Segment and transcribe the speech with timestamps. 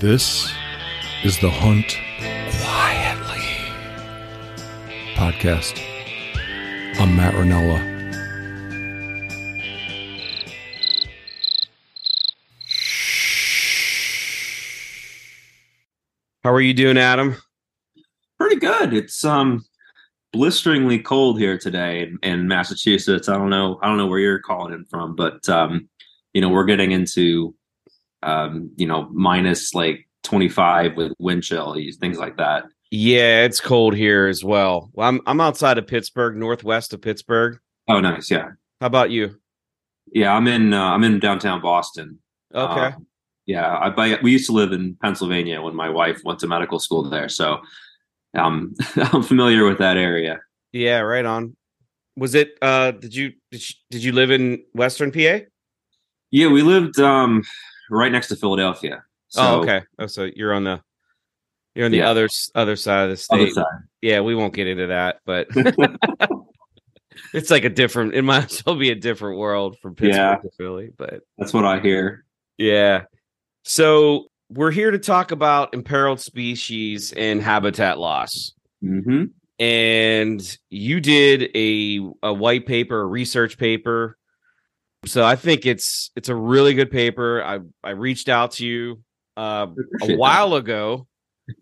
[0.00, 0.52] This
[1.22, 1.96] is the Hunt
[2.60, 3.44] Quietly
[5.14, 5.80] podcast.
[6.98, 7.78] I'm Matt Ranella.
[16.42, 17.36] How are you doing, Adam?
[18.36, 18.92] Pretty good.
[18.92, 19.64] It's um
[20.32, 23.28] blisteringly cold here today in, in Massachusetts.
[23.28, 23.78] I don't know.
[23.80, 25.88] I don't know where you're calling in from, but um,
[26.32, 27.54] you know, we're getting into
[28.24, 32.64] um, you know, minus like 25 with wind chill, things like that.
[32.90, 34.90] Yeah, it's cold here as well.
[34.92, 37.58] well I'm I'm outside of Pittsburgh, northwest of Pittsburgh.
[37.88, 38.30] Oh, nice.
[38.30, 38.50] Yeah.
[38.80, 39.36] How about you?
[40.12, 42.18] Yeah, I'm in uh, I'm in downtown Boston.
[42.54, 42.80] Okay.
[42.80, 42.92] Uh,
[43.46, 46.78] yeah, I, I we used to live in Pennsylvania when my wife went to medical
[46.78, 47.58] school there, so
[48.34, 50.40] um, I'm familiar with that area.
[50.72, 51.56] Yeah, right on.
[52.16, 52.56] Was it?
[52.62, 55.44] uh Did you did you, did you live in Western PA?
[56.30, 57.42] Yeah, we lived um
[57.90, 59.02] right next to Philadelphia.
[59.28, 59.82] So, oh, okay.
[59.98, 60.80] Oh, so you're on the
[61.74, 62.10] you're on the Yeah.
[62.10, 63.52] other other side of the state.
[64.00, 65.48] Yeah, we won't get into that, but
[67.32, 68.14] it's like a different.
[68.14, 70.36] It might as well be a different world from Pittsburgh Yeah.
[70.36, 72.24] to Philly, but That's what I hear.
[72.58, 73.04] Yeah.
[73.64, 78.52] So we're here to talk about imperiled species and habitat loss.
[78.80, 79.24] hmm
[79.58, 84.16] And you did a a white paper, a research paper.
[85.06, 87.42] So I think it's it's a really good paper.
[87.42, 89.00] I I reached out to you
[89.36, 89.66] uh,
[90.02, 91.06] a while ago.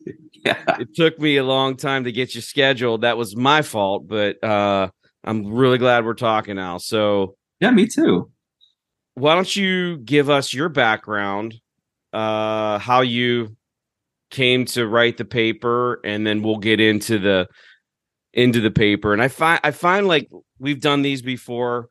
[0.44, 0.60] Yeah.
[0.80, 3.02] It took me a long time to get you scheduled.
[3.02, 4.88] That was my fault, but uh,
[5.22, 6.78] I'm really glad we're talking now.
[6.78, 8.28] So Yeah, me too.
[9.14, 11.54] why don't you give us your background
[12.12, 13.56] uh how you
[14.30, 17.46] came to write the paper and then we'll get into the
[18.32, 21.88] into the paper and i find i find like we've done these before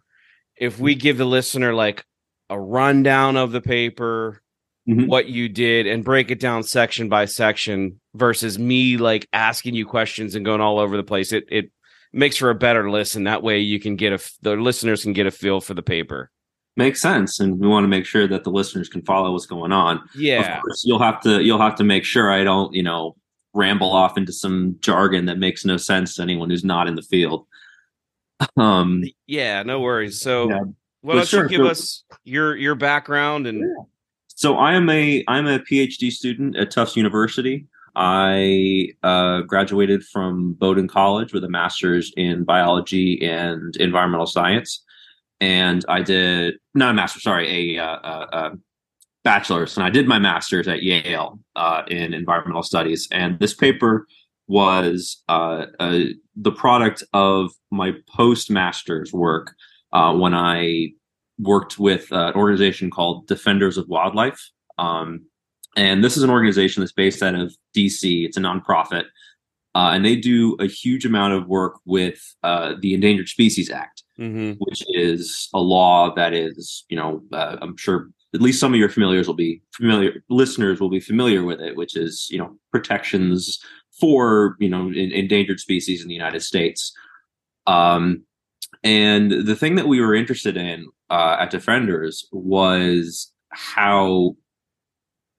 [0.61, 2.05] if we give the listener like
[2.49, 4.41] a rundown of the paper
[4.89, 5.07] Mhm.
[5.07, 9.85] what you did and break it down section by section versus me like asking you
[9.85, 11.71] questions and going all over the place it it
[12.13, 15.27] makes for a better listen that way you can get a the listeners can get
[15.27, 16.31] a feel for the paper
[16.77, 19.73] Makes sense, and we want to make sure that the listeners can follow what's going
[19.73, 19.99] on.
[20.15, 23.15] yeah Of course, you'll have to you'll have to make sure I don't you know
[23.53, 27.01] ramble off into some jargon that makes no sense to anyone who's not in the
[27.01, 27.45] field.
[28.57, 30.19] Um, Yeah, no worries.
[30.21, 30.59] So, Yeah.
[31.01, 33.63] why don't sure, you give so- us your your background and
[34.27, 37.67] so I am a I'm a PhD student at Tufts University.
[37.95, 44.83] I uh, graduated from Bowdoin College with a master's in biology and environmental science,
[45.41, 48.49] and I did not a master's, sorry, a, uh, uh, uh,
[49.23, 53.07] bachelor's, and I did my master's at Yale uh, in environmental studies.
[53.11, 54.07] And this paper
[54.51, 55.99] was uh, uh,
[56.35, 59.53] the product of my postmaster's work
[59.93, 60.89] uh, when I
[61.39, 64.41] worked with uh, an organization called Defenders of Wildlife.
[64.77, 65.25] Um,
[65.77, 68.25] and this is an organization that's based out of DC.
[68.25, 69.05] It's a nonprofit.
[69.73, 74.03] Uh, and they do a huge amount of work with uh, the Endangered Species Act,
[74.19, 74.57] Mhm.
[74.59, 78.79] which is a law that is, you know, uh, I'm sure at least some of
[78.79, 82.57] your familiars will be familiar, listeners will be familiar with it, which is, you know,
[82.71, 83.59] protections
[84.01, 86.91] for, you know, en- endangered species in the United States.
[87.67, 88.23] Um,
[88.83, 94.35] and the thing that we were interested in uh, at Defenders was how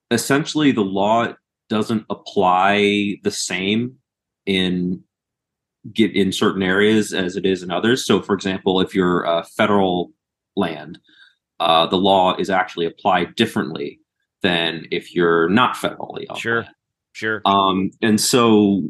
[0.09, 1.33] essentially the law
[1.69, 3.95] doesn't apply the same
[4.45, 5.03] in
[5.91, 8.05] get in certain areas as it is in others.
[8.05, 10.11] So, for example, if you're uh, federal
[10.55, 10.99] land,
[11.59, 13.99] uh, the law is actually applied differently
[14.41, 16.25] than if you're not federally.
[16.29, 16.61] owned Sure.
[16.61, 16.73] land.
[17.13, 17.41] Sure.
[17.45, 18.83] Um, and so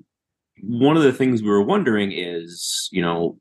[0.62, 3.38] one of the things we were wondering is, you know,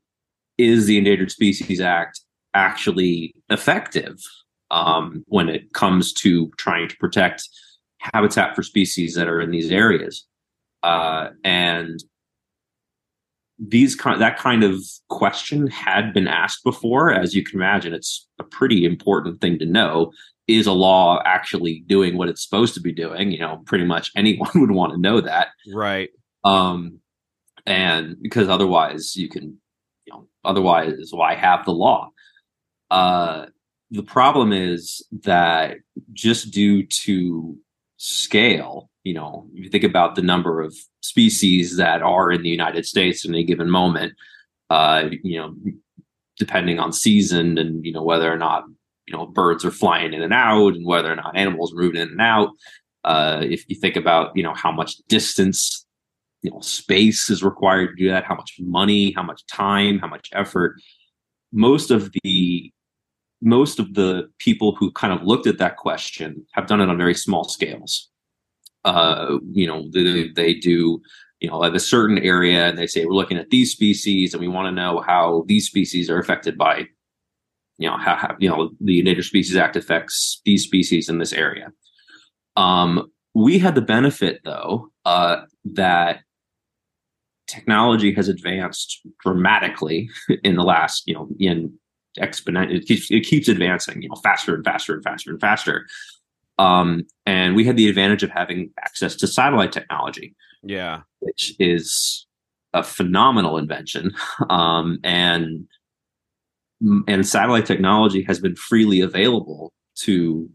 [0.57, 2.21] is the Endangered Species Act
[2.53, 4.19] actually effective
[4.71, 7.47] um, when it comes to trying to protect
[7.99, 10.25] habitat for species that are in these areas?
[10.83, 12.03] Uh, and
[13.57, 17.13] these kind that kind of question had been asked before.
[17.13, 20.11] As you can imagine, it's a pretty important thing to know
[20.47, 24.11] is a law actually doing what it's supposed to be doing you know pretty much
[24.15, 26.09] anyone would want to know that right.
[26.43, 26.99] um
[27.65, 29.57] and because otherwise you can
[30.05, 32.09] you know otherwise why have the law
[32.91, 33.45] uh
[33.91, 35.77] the problem is that
[36.13, 37.57] just due to
[37.97, 42.49] scale you know if you think about the number of species that are in the
[42.49, 44.13] united states in a given moment
[44.69, 45.55] uh you know
[46.37, 48.65] depending on season and you know whether or not
[49.07, 52.01] you know birds are flying in and out and whether or not animals are moving
[52.01, 52.49] in and out.
[53.03, 55.85] Uh if you think about you know how much distance
[56.41, 60.07] you know space is required to do that how much money how much time how
[60.07, 60.75] much effort.
[61.51, 62.71] Most of the
[63.41, 66.97] most of the people who kind of looked at that question have done it on
[66.97, 68.09] very small scales.
[68.85, 71.01] Uh, you know, they, they do
[71.43, 74.39] you know, at a certain area, and they say we're looking at these species, and
[74.39, 76.85] we want to know how these species are affected by,
[77.77, 81.33] you know, how, how you know the Endangered Species Act affects these species in this
[81.33, 81.71] area.
[82.55, 86.19] Um, we had the benefit, though, uh, that
[87.47, 90.09] technology has advanced dramatically
[90.43, 91.73] in the last, you know, in
[92.17, 92.71] exponent.
[92.71, 95.87] It keeps it keeps advancing, you know, faster and faster and faster and faster.
[96.59, 100.35] Um, and we had the advantage of having access to satellite technology.
[100.61, 101.01] Yeah.
[101.19, 102.27] Which is
[102.73, 104.13] a phenomenal invention.
[104.49, 105.67] Um, and
[107.07, 110.49] and satellite technology has been freely available to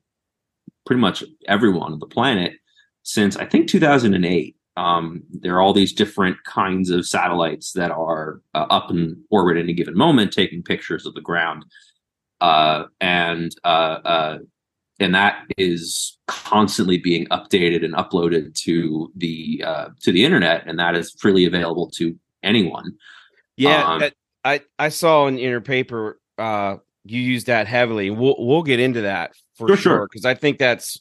[0.87, 2.55] pretty much everyone on the planet
[3.03, 4.55] since I think 2008.
[4.77, 9.57] Um, there are all these different kinds of satellites that are uh, up in orbit
[9.57, 11.65] at any given moment, taking pictures of the ground.
[12.41, 14.39] Uh, and uh, uh
[15.01, 20.79] and that is constantly being updated and uploaded to the uh, to the internet, and
[20.79, 22.97] that is freely available to anyone.
[23.57, 24.15] Yeah, um, that,
[24.45, 28.11] I I saw in your paper uh, you use that heavily.
[28.11, 31.01] We'll we'll get into that for sure because I think that's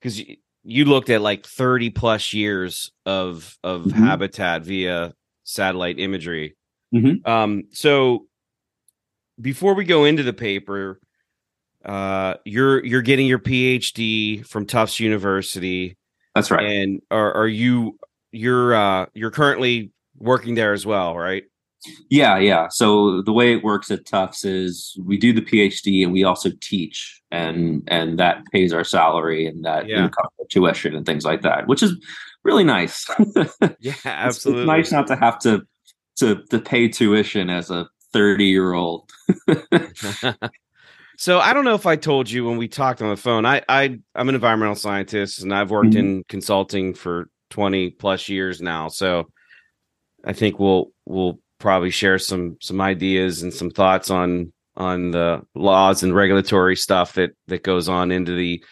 [0.00, 4.02] because you, you, looked at like thirty plus years of of mm-hmm.
[4.02, 5.14] habitat via
[5.44, 6.56] satellite imagery.
[6.94, 7.28] Mm-hmm.
[7.30, 8.26] Um, so
[9.40, 11.00] before we go into the paper,
[11.84, 15.96] uh, you're you're getting your PhD from Tufts University.
[16.34, 16.64] That's right.
[16.64, 17.98] And are are you
[18.32, 21.44] you're uh you're currently working there as well, right?
[22.08, 22.68] Yeah, yeah.
[22.68, 26.50] So the way it works at Tufts is we do the PhD and we also
[26.60, 30.08] teach, and and that pays our salary and that yeah.
[30.50, 31.94] tuition and things like that, which is
[32.44, 33.06] really nice.
[33.80, 34.66] yeah, absolutely.
[34.66, 35.62] Nice not to have to
[36.16, 39.10] to to pay tuition as a thirty year old.
[41.20, 43.44] So I don't know if I told you when we talked on the phone.
[43.44, 45.98] I, I I'm an environmental scientist and I've worked mm-hmm.
[45.98, 48.88] in consulting for 20 plus years now.
[48.88, 49.30] So
[50.24, 55.42] I think we'll we'll probably share some some ideas and some thoughts on on the
[55.54, 58.64] laws and regulatory stuff that that goes on into the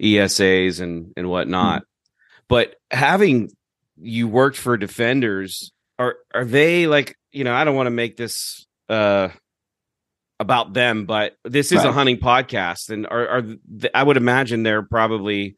[0.00, 1.82] ESAs and and whatnot.
[1.82, 2.44] Mm-hmm.
[2.48, 3.50] But having
[4.00, 7.54] you worked for defenders, are are they like you know?
[7.54, 9.28] I don't want to make this uh
[10.38, 11.86] about them, but this is right.
[11.88, 13.42] a hunting podcast, and are, are
[13.94, 15.56] I would imagine they're probably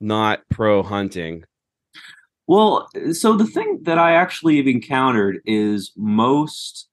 [0.00, 1.44] not pro hunting.
[2.46, 6.88] Well, so the thing that I actually have encountered is most.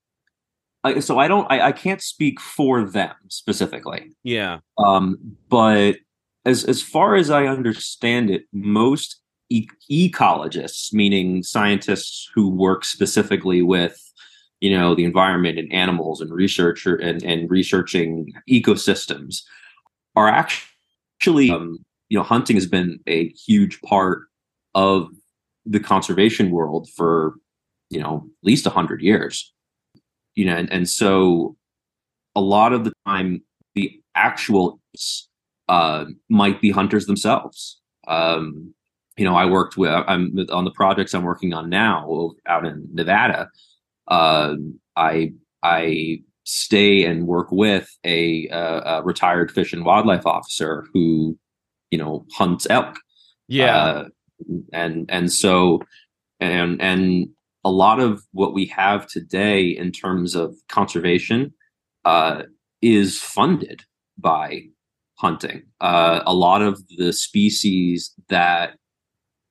[1.02, 1.46] So I don't.
[1.52, 4.12] I, I can't speak for them specifically.
[4.24, 4.60] Yeah.
[4.78, 5.18] Um.
[5.50, 5.98] But
[6.46, 9.20] as as far as I understand it, most
[9.50, 14.00] e- ecologists, meaning scientists who work specifically with
[14.60, 19.42] you know the environment and animals and researcher and, and researching ecosystems
[20.16, 21.78] are actually um,
[22.10, 24.24] you know hunting has been a huge part
[24.76, 25.10] of
[25.66, 27.36] the conservation world for
[27.90, 29.54] you know at least 100 years.
[30.36, 31.56] You know and, and so
[32.36, 33.42] a lot of the time
[33.76, 34.80] the actual
[35.68, 37.80] uh, might be hunters themselves.
[38.08, 38.74] Um,
[39.18, 42.88] you know i worked with i'm on the projects i'm working on now out in
[42.94, 43.50] nevada
[44.10, 44.56] uh,
[44.96, 45.34] I
[45.64, 51.38] I stay and work with a, a, retired fish and wildlife officer who
[51.92, 52.98] you know hunts elk.
[53.48, 54.06] Yeah, uh,
[54.74, 55.82] and and so
[56.40, 57.30] and and
[57.64, 61.54] a lot of what we have today in terms of conservation
[62.06, 62.44] uh,
[62.82, 63.84] is funded
[64.18, 64.62] by
[65.16, 65.64] hunting.
[65.82, 68.76] Uh, a lot of the species that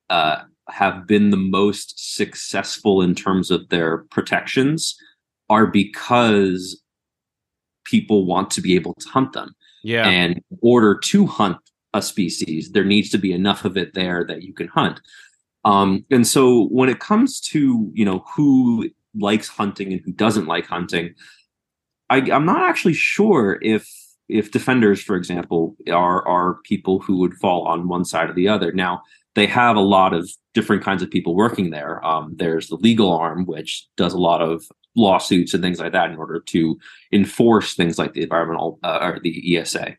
[0.09, 4.95] uh, have been the most successful in terms of their protections
[5.49, 6.81] are because
[7.85, 9.53] people want to be able to hunt them.
[9.83, 10.07] Yeah.
[10.07, 11.57] And in order to hunt
[11.93, 15.01] a species, there needs to be enough of it there that you can hunt.
[15.65, 20.47] Um, and so when it comes to, you know, who likes hunting and who doesn't
[20.47, 21.15] like hunting,
[22.09, 23.89] I, I'm not actually sure if
[24.27, 28.47] if defenders, for example, are are people who would fall on one side or the
[28.47, 28.71] other.
[28.71, 29.01] Now,
[29.35, 32.05] they have a lot of different kinds of people working there.
[32.05, 34.63] Um, there's the legal arm, which does a lot of
[34.95, 36.77] lawsuits and things like that in order to
[37.11, 39.95] enforce things like the environmental uh, or the ESA.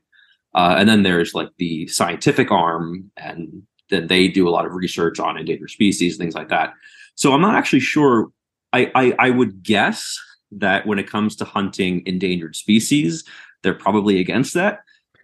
[0.54, 4.72] Uh, and then there's like the scientific arm, and then they do a lot of
[4.72, 6.72] research on endangered species, things like that.
[7.14, 8.30] So I'm not actually sure.
[8.72, 10.18] I, I, I would guess
[10.52, 13.24] that when it comes to hunting endangered species,
[13.62, 14.80] they're probably against that.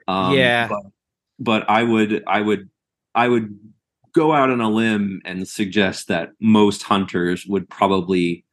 [0.08, 0.68] Um, yeah.
[0.68, 0.82] But,
[1.38, 2.70] but I would I would
[3.14, 3.58] I would
[4.12, 8.44] go out on a limb and suggest that most hunters would probably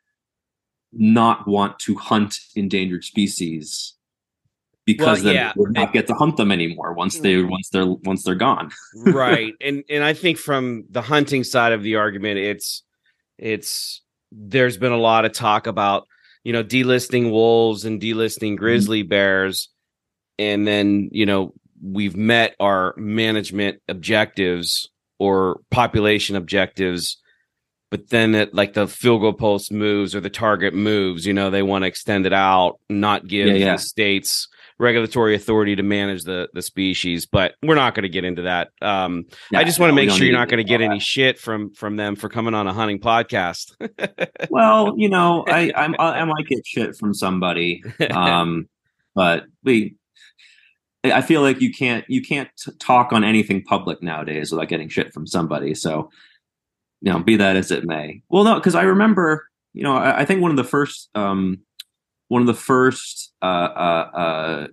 [0.92, 3.94] not want to hunt endangered species
[4.86, 5.54] because Well, then yeah.
[5.56, 7.50] they would not get to hunt them anymore once they mm.
[7.50, 8.72] once they're once they're gone.
[9.06, 12.84] right and and i think from the hunting side of the argument it's
[13.38, 16.08] it's there's been a lot of talk about
[16.44, 18.56] you know delisting wolves and delisting mm-hmm.
[18.56, 19.70] grizzly bears
[20.38, 27.18] and then you know we've met our management objectives or population objectives
[27.92, 31.50] but then it like the field goal post moves or the target moves you know
[31.50, 33.72] they want to extend it out not give Yeah, yeah.
[33.74, 34.48] the states
[34.80, 38.70] regulatory authority to manage the the species but we're not going to get into that
[38.82, 39.24] um
[39.56, 41.72] I just want to No, make sure you're not going to get any shit from
[41.74, 43.74] from them for coming on a hunting podcast.
[44.50, 48.68] Well, you know, I I'm, I I might get shit from somebody, um,
[49.16, 49.96] but we.
[51.06, 54.88] I feel like you can't you can't t- talk on anything public nowadays without getting
[54.90, 55.76] shit from somebody.
[55.76, 56.10] So,
[57.02, 58.22] you know, be that as it may.
[58.30, 61.60] Well, no, because I remember, you know, I, I think one of the first um,
[62.30, 64.68] one of the first uh, uh, uh,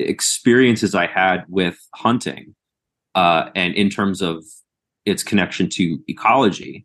[0.00, 2.56] experiences I had with hunting,
[3.14, 4.44] uh, and in terms of
[5.06, 6.84] its connection to ecology,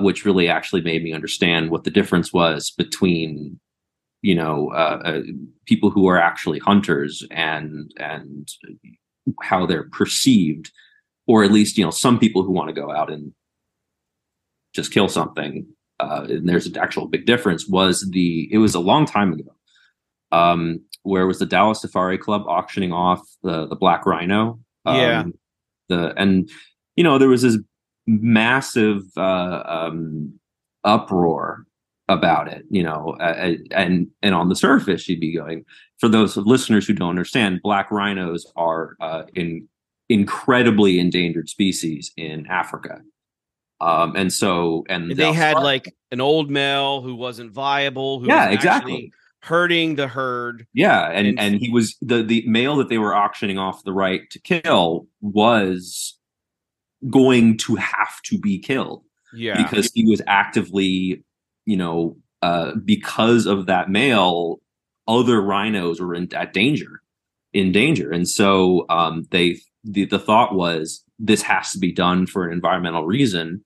[0.00, 3.60] which really actually made me understand what the difference was between,
[4.22, 5.20] you know, uh, uh,
[5.66, 8.48] people who are actually hunters and and
[9.42, 10.72] how they're perceived,
[11.26, 13.34] or at least you know some people who want to go out and
[14.74, 15.66] just kill something
[15.98, 19.52] uh, and there's an actual big difference was the it was a long time ago
[20.32, 24.60] um where was the dallas safari club auctioning off the the black rhino?
[24.86, 25.24] Um, Yeah.
[25.88, 26.48] the and
[26.96, 27.58] you know there was this
[28.06, 30.32] massive uh um
[30.84, 31.64] uproar
[32.08, 35.64] about it you know uh, and and on the surface you'd be going
[35.98, 39.68] for those listeners who don't understand black rhinos are uh in
[40.08, 43.00] incredibly endangered species in africa.
[43.80, 48.46] Um and so and they had like an old male who wasn't viable, who yeah
[48.46, 50.66] was exactly hurting the herd.
[50.74, 53.92] yeah and And- and he was the the male that they were auctioning off the
[53.92, 56.18] right to kill was
[57.08, 61.24] going to have to be killed Yeah, because he was actively
[61.64, 64.60] you know uh because of that male
[65.08, 67.00] other rhinos were in at danger
[67.52, 68.10] in danger.
[68.12, 72.52] And so um they the, the thought was this has to be done for an
[72.52, 73.64] environmental reason.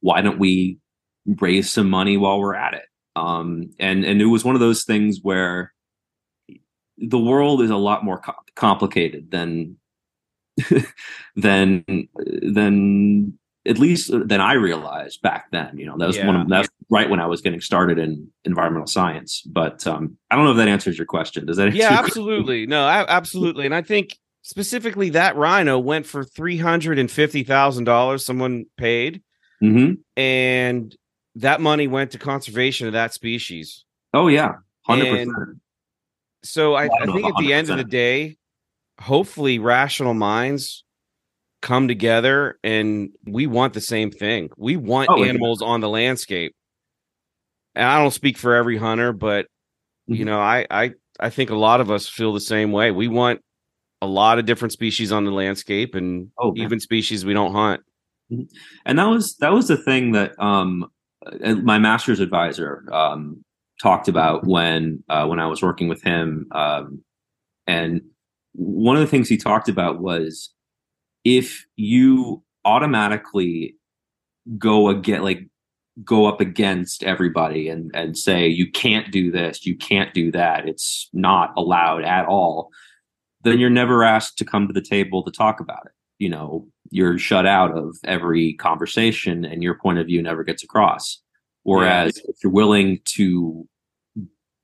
[0.00, 0.78] Why don't we
[1.26, 2.84] raise some money while we're at it
[3.16, 5.72] um and and it was one of those things where
[6.98, 9.76] the world is a lot more co- complicated than
[11.36, 11.84] than
[12.42, 15.76] than at least than I realized back then.
[15.76, 18.86] You know, that was one of that's right when I was getting started in environmental
[18.86, 19.42] science.
[19.42, 21.46] But um, I don't know if that answers your question.
[21.46, 21.66] Does that?
[21.68, 22.66] Answer yeah, absolutely.
[22.66, 23.66] No, a- absolutely.
[23.66, 28.24] And I think specifically that rhino went for three hundred and fifty thousand dollars.
[28.24, 29.22] Someone paid,
[29.62, 29.98] Mhm.
[30.16, 30.96] and
[31.36, 33.84] that money went to conservation of that species.
[34.12, 35.60] Oh yeah, hundred percent.
[36.42, 38.36] So I, I think at the end of the day,
[39.00, 40.84] hopefully rational minds
[41.60, 44.50] come together and we want the same thing.
[44.56, 45.30] We want Oh, yeah.
[45.30, 46.54] animals on the landscape.
[47.74, 49.46] And I don't speak for every hunter, but
[50.06, 50.26] you Mhm.
[50.26, 52.90] know, I I I think a lot of us feel the same way.
[52.90, 53.40] We want
[54.00, 57.82] a lot of different species on the landscape and Oh, even species we don't hunt.
[58.84, 60.86] and that was that was the thing that um
[61.62, 63.44] my master's advisor um
[63.82, 67.02] talked about when uh when I was working with him um
[67.66, 68.00] and
[68.52, 70.52] one of the things he talked about was
[71.24, 73.76] if you automatically
[74.58, 75.46] go again like
[76.04, 80.68] go up against everybody and and say you can't do this you can't do that
[80.68, 82.70] it's not allowed at all
[83.42, 86.66] then you're never asked to come to the table to talk about it you know
[86.90, 91.20] you're shut out of every conversation and your point of view never gets across.
[91.64, 93.66] Whereas if you're willing to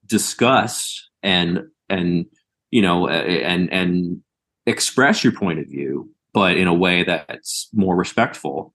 [0.07, 2.27] discuss and and
[2.71, 4.21] you know and and
[4.67, 8.75] express your point of view but in a way that's more respectful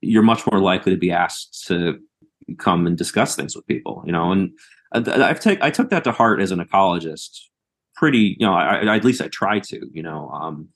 [0.00, 1.98] you're much more likely to be asked to
[2.58, 4.32] come and discuss things with people you know?
[4.32, 4.50] And
[4.92, 7.40] I- i've take i took that to heart as an ecologist
[7.94, 10.68] pretty you know I, I at least i try to you know um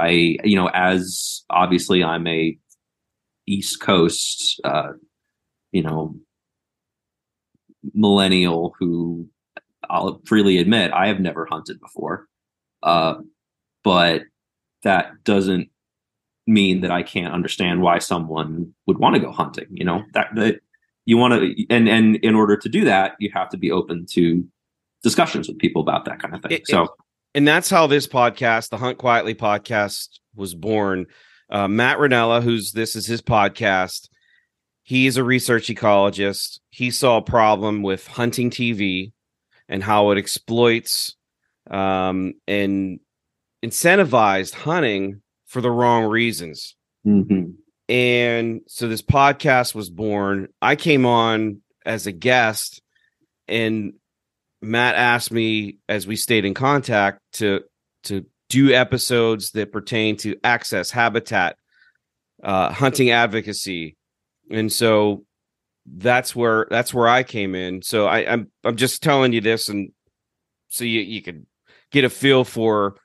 [0.00, 2.56] i you know as obviously i'm a
[3.46, 4.92] east coast uh
[5.72, 6.14] you know
[7.94, 9.26] millennial who
[9.88, 12.26] i'll freely admit i have never hunted before.
[12.82, 13.14] Uh
[13.84, 14.22] but
[14.82, 15.68] that doesn't
[16.46, 20.02] mean that i can't understand why someone would want to go hunting you know?
[20.14, 20.60] That that
[21.06, 24.06] you want to and and in order to do that you have to be open
[24.12, 24.46] to
[25.02, 26.52] discussions with people about that kind of thing.
[26.52, 26.88] It- so
[27.34, 31.06] and that's how this podcast, the Hunt Quietly podcast, was born.
[31.50, 34.08] Uh, Matt Ranella, who's this is his podcast.
[34.82, 36.60] He is a research ecologist.
[36.70, 39.12] He saw a problem with hunting TV
[39.68, 41.16] and how it exploits
[41.70, 42.98] um, and
[43.64, 46.74] incentivized hunting for the wrong reasons.
[47.06, 47.54] Mhm.
[47.88, 50.48] And so this podcast was born.
[50.62, 52.82] I came on as a guest,
[53.48, 53.94] and
[54.62, 57.62] Matt asked me as we stayed in contact to
[58.04, 61.56] to do episodes that pertain to access, habitat,
[62.42, 63.96] uh, hunting advocacy,
[64.50, 65.24] and so
[65.86, 67.82] that's where that's where I came in.
[67.82, 69.92] So I, I'm I'm just telling you this, and
[70.68, 71.46] so you you could
[71.90, 72.96] get a feel for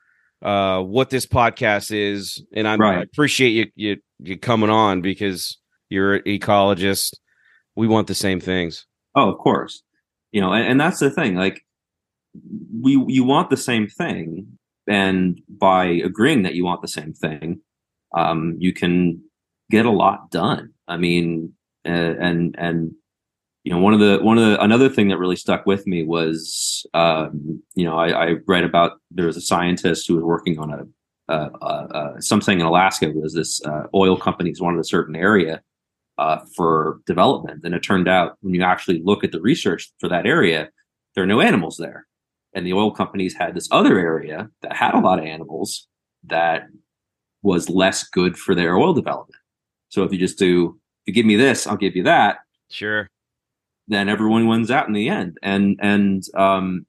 [0.42, 5.58] uh, what this podcast is, and I'm, I appreciate you you you coming on because
[5.88, 7.14] you're an ecologist.
[7.74, 8.86] We want the same things.
[9.14, 9.82] Oh, of course.
[10.36, 11.36] You know, and, and that's the thing.
[11.36, 11.64] Like,
[12.82, 17.62] we you want the same thing, and by agreeing that you want the same thing,
[18.14, 19.22] um, you can
[19.70, 20.74] get a lot done.
[20.88, 21.54] I mean,
[21.88, 22.92] uh, and and
[23.64, 26.04] you know, one of the one of the another thing that really stuck with me
[26.04, 30.58] was, um, you know, I, I read about there was a scientist who was working
[30.58, 35.16] on a uh, uh, something in Alaska was this uh, oil companies wanted a certain
[35.16, 35.62] area
[36.18, 37.62] uh, for development.
[37.64, 40.70] And it turned out when you actually look at the research for that area,
[41.14, 42.06] there are no animals there.
[42.54, 45.86] And the oil companies had this other area that had a lot of animals
[46.24, 46.68] that
[47.42, 49.40] was less good for their oil development.
[49.90, 52.38] So if you just do, if you give me this, I'll give you that,
[52.70, 53.08] Sure.
[53.88, 55.38] then everyone wins out in the end.
[55.42, 56.86] And and um,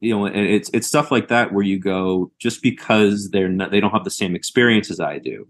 [0.00, 3.70] you know, and it's it's stuff like that where you go just because they're not,
[3.70, 5.48] they don't have the same experience as I do,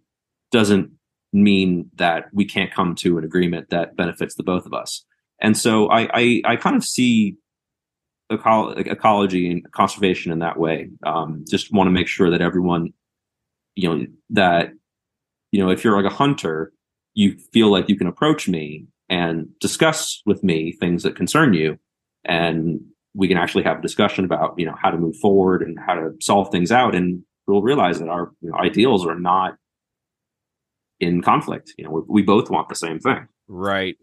[0.50, 0.90] doesn't
[1.32, 5.04] mean that we can't come to an agreement that benefits the both of us.
[5.40, 7.36] And so I I, I kind of see
[8.32, 10.90] eco- ecology and conservation in that way.
[11.04, 12.92] Um, just want to make sure that everyone,
[13.74, 14.70] you know, that
[15.52, 16.72] you know, if you're like a hunter,
[17.14, 21.78] you feel like you can approach me and discuss with me things that concern you
[22.24, 22.80] and
[23.14, 25.94] we can actually have a discussion about you know how to move forward and how
[25.94, 29.54] to solve things out and we'll realize that our you know, ideals are not
[31.00, 31.74] in conflict.
[31.78, 33.28] You know we, we both want the same thing.
[33.48, 33.96] Right.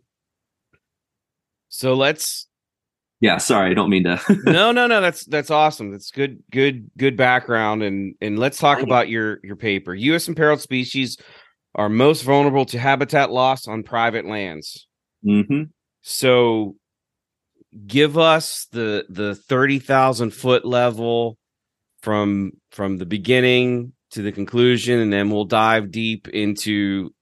[1.69, 2.47] So let's
[3.19, 4.19] yeah sorry i don't mean to.
[4.45, 5.91] No no no that's that's awesome.
[5.91, 7.84] That's good good good background.
[7.84, 9.95] And and let's talk about your your paper.
[9.95, 11.17] Us imperiled species
[11.75, 14.88] are most vulnerable to habitat loss on private lands.
[15.23, 15.63] Hmm
[16.03, 16.75] so
[17.88, 21.38] give us the the 30,000 foot level
[22.01, 27.13] from from the beginning to the conclusion and then we'll dive deep into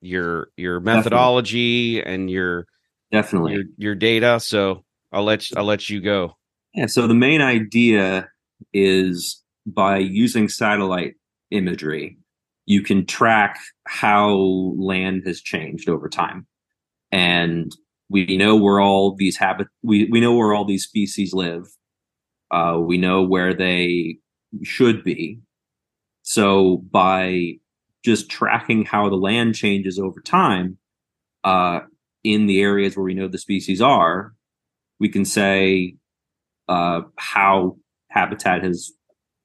[0.00, 2.66] your your methodology and your
[3.10, 6.36] definitely your your data so I'll let you, I'll let you go
[6.74, 8.28] Yeah, so the main idea
[8.72, 11.14] is by using satellite
[11.50, 12.18] imagery,
[12.66, 14.34] you can track how
[14.76, 16.46] land has changed over time.
[17.10, 17.72] And
[18.10, 21.64] we know where all these habit we, we know where all these species live.
[22.50, 24.18] Uh, we know where they
[24.62, 25.40] should be.
[26.28, 27.54] So by
[28.04, 30.76] just tracking how the land changes over time,
[31.42, 31.80] uh,
[32.22, 34.34] in the areas where we know the species are,
[35.00, 35.96] we can say
[36.68, 37.78] uh, how
[38.10, 38.92] habitat has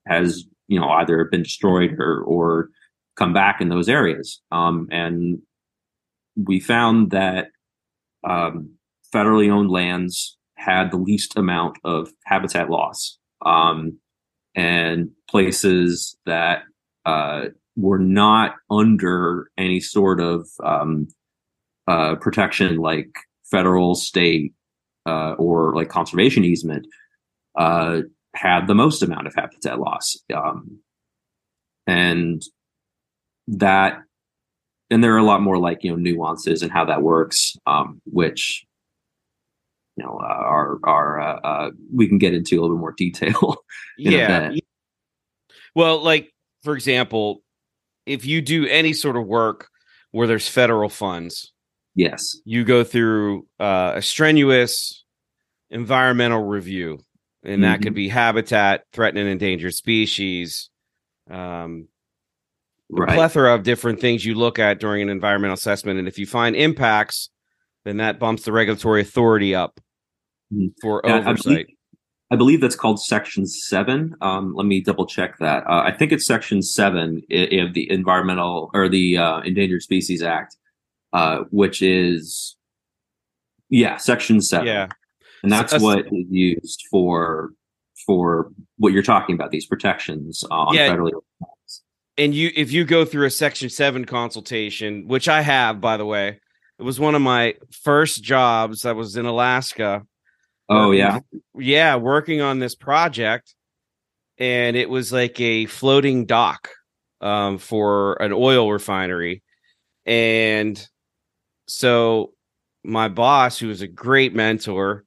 [0.06, 2.68] has you know either been destroyed or or
[3.16, 4.42] come back in those areas.
[4.52, 5.40] Um, and
[6.36, 7.48] we found that
[8.28, 8.74] um,
[9.16, 14.00] federally owned lands had the least amount of habitat loss, um,
[14.54, 16.64] and places that
[17.06, 21.08] uh, were not under any sort of um,
[21.88, 23.16] uh, protection, like
[23.50, 24.54] federal, state,
[25.06, 26.88] uh, or like conservation easement,
[27.58, 28.02] uh,
[28.36, 30.18] had the most amount of habitat loss.
[30.34, 30.80] Um,
[31.86, 32.42] and
[33.48, 34.00] that,
[34.90, 38.02] and there are a lot more like, you know, nuances and how that works, um,
[38.06, 38.66] which,
[39.98, 42.94] you know, uh, are, are, uh, uh, we can get into a little bit more
[42.98, 43.58] detail.
[43.98, 44.52] yeah
[45.76, 46.34] well like
[46.64, 47.44] for example
[48.06, 49.68] if you do any sort of work
[50.12, 51.54] where there's federal funds
[51.96, 52.36] yes.
[52.46, 55.04] you go through uh, a strenuous
[55.70, 57.00] environmental review
[57.44, 57.96] and that could Mhm.
[57.96, 60.70] be habitat threatened and endangered species
[61.30, 61.88] um,
[62.92, 63.16] a Right.
[63.16, 66.56] plethora of different things you look at during an environmental assessment and if you find
[66.56, 67.30] impacts
[67.86, 69.80] then that bumps the regulatory authority up
[70.54, 70.74] Mhm.
[70.82, 71.66] for I oversight believe,
[72.34, 74.16] I believe that's called Section Seven.
[74.20, 75.64] Um, let me double check that.
[75.68, 80.58] Uh, I think it's Section Seven of the Environmental or the uh, Endangered Species Act,
[81.14, 82.56] uh, which is
[83.70, 84.66] yeah, Section Seven.
[84.68, 84.88] yeah
[85.44, 87.52] and that's So- what is used for
[88.08, 89.52] for what you're talking about.
[89.52, 90.90] These protections uh, on Yeah.
[90.90, 91.12] federally.
[92.18, 96.06] and you if you go through a section 7 consultation which i have by the
[96.06, 96.40] way
[96.80, 100.04] it was one of my first jobs i was in alaska
[100.76, 101.20] Oh yeah,
[101.58, 103.54] yeah working on this project
[104.38, 106.70] and it was like a floating dock
[107.22, 109.44] um, for an oil refinery,
[110.06, 110.86] and
[111.68, 112.34] so
[112.84, 115.06] my boss, who was a great mentor,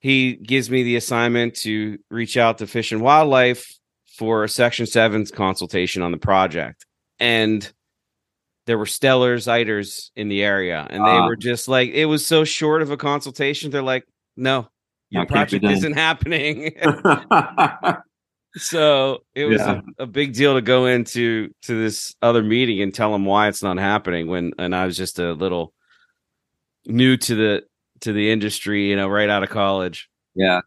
[0.00, 3.64] he gives me the assignment to reach out to Fish and Wildlife
[4.18, 6.84] for a Section 7's consultation on the project.
[7.20, 7.70] And
[8.66, 11.26] there were Steller's, eiders in the area, and they Ah.
[11.26, 13.70] were just like, it was so short of a consultation.
[13.70, 14.04] They're like,
[14.36, 14.68] no,
[15.10, 16.72] your can't project isn't happening.
[18.56, 19.80] so it was Yeah.
[19.98, 23.48] a, a big deal to go into to this other meeting and tell them why
[23.48, 25.72] it's not happening when and I was just a little
[26.86, 27.62] new to the
[28.00, 30.08] to the industry, you know, right out of college.
[30.34, 30.60] yeah.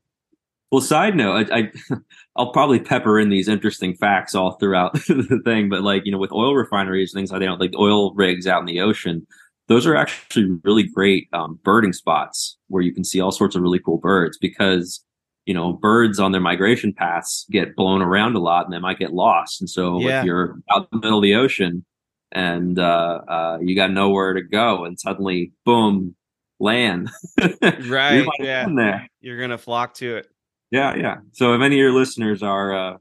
[0.70, 1.72] Well, side note, I, I
[2.36, 6.18] I'll probably pepper in these interesting facts all throughout the thing, but like you know,
[6.18, 9.26] with oil refineries, and things like that, like oil rigs out in the ocean,
[9.68, 13.62] those are actually really great um, birding spots where you can see all sorts of
[13.62, 15.04] really cool birds because
[15.46, 19.00] you know birds on their migration paths get blown around a lot and they might
[19.00, 20.20] get lost, and so Yeah.
[20.20, 21.86] if you're out in the middle of the ocean
[22.34, 26.14] and uh, uh, you got nowhere to go, and suddenly, boom,
[26.60, 27.10] land,
[27.88, 29.08] Right, you yeah there.
[29.22, 30.28] you're gonna flock to it.
[30.72, 31.18] Yeah, yeah.
[31.32, 32.98] So if any of your listeners are uh,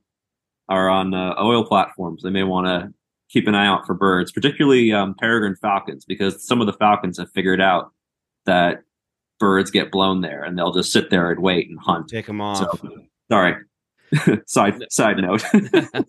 [0.68, 2.92] are on uh, oil platforms, they may want to
[3.28, 7.18] keep an eye out for birds, particularly um, peregrine falcons, because some of the falcons
[7.18, 7.92] have figured out
[8.46, 8.82] that
[9.40, 12.08] birds get blown there, and they'll just sit there and wait and hunt.
[12.08, 12.58] Take them off.
[12.80, 12.90] So,
[13.30, 13.56] sorry.
[14.46, 15.44] side side note.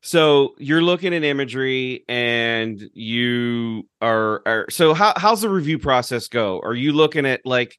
[0.00, 6.28] So you're looking at imagery and you are, are so how how's the review process
[6.28, 6.60] go?
[6.60, 7.76] Are you looking at like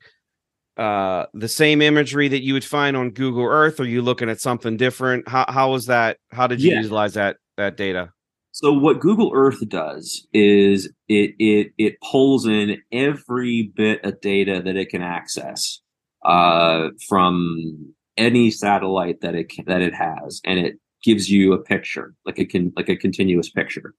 [0.75, 3.79] uh the same imagery that you would find on Google Earth?
[3.79, 5.29] Are you looking at something different?
[5.29, 6.17] How how was that?
[6.31, 6.81] How did you Yeah.
[6.81, 8.11] utilize that that data?
[8.51, 14.61] So what Google Earth does is it it it pulls in every bit of data
[14.63, 15.81] that it can access
[16.25, 21.57] uh, from any satellite that it can, that it has, and it gives you a
[21.57, 23.93] picture, like it can like a continuous picture.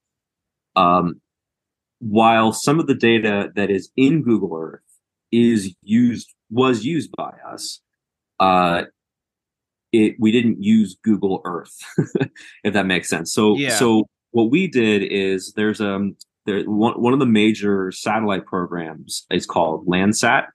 [0.75, 1.21] Um,
[1.99, 4.81] while some of the data that is in Google Earth
[5.31, 7.79] is used was used by us,
[8.39, 8.83] uh,
[9.91, 11.77] it we didn't use Google Earth,
[12.63, 13.33] if that makes sense.
[13.33, 13.77] So Yeah.
[13.77, 16.15] so what we did is there's um
[16.45, 20.47] there one one of the major satellite programs is called Landsat,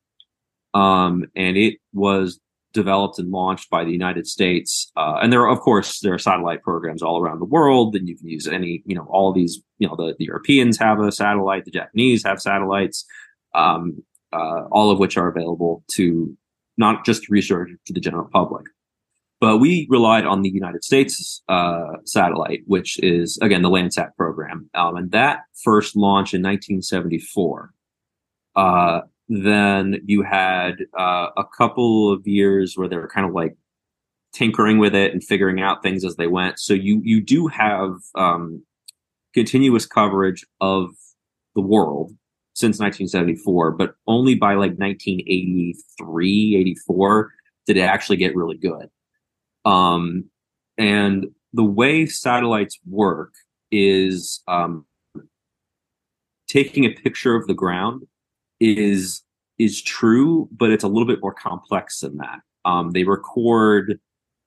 [0.75, 2.41] um, and it was
[2.73, 4.91] developed and launched by the United States.
[4.97, 8.09] Uh, and there are of course there are satellite programs all around the world, and
[8.09, 11.12] you can use any you know all these you know the, the Europeans have a
[11.12, 13.05] satellite, the Japanese have satellites,
[13.55, 16.37] um, uh, all of which are available to
[16.77, 18.67] not just research to the general public.
[19.40, 24.70] But we relied on the United States uh, satellite, which is again the Landsat program,
[24.75, 27.72] um, and that first launched in 1974.
[28.55, 33.57] Uh, then you had uh, a couple of years where they were kind of like
[34.33, 36.59] tinkering with it and figuring out things as they went.
[36.59, 38.62] So you you do have um,
[39.35, 40.90] continuous coverage of
[41.55, 42.12] the world
[42.55, 47.33] since 1974, but only by like 1983, 84
[47.66, 48.88] did it actually get really good.
[49.67, 50.31] Um,
[50.79, 53.33] and the way satellites work
[53.71, 54.87] is um,
[56.49, 58.03] taking a picture of the ground
[58.61, 59.23] is
[59.59, 62.41] is true, but it's a little bit more complex than that.
[62.65, 63.99] Um, they record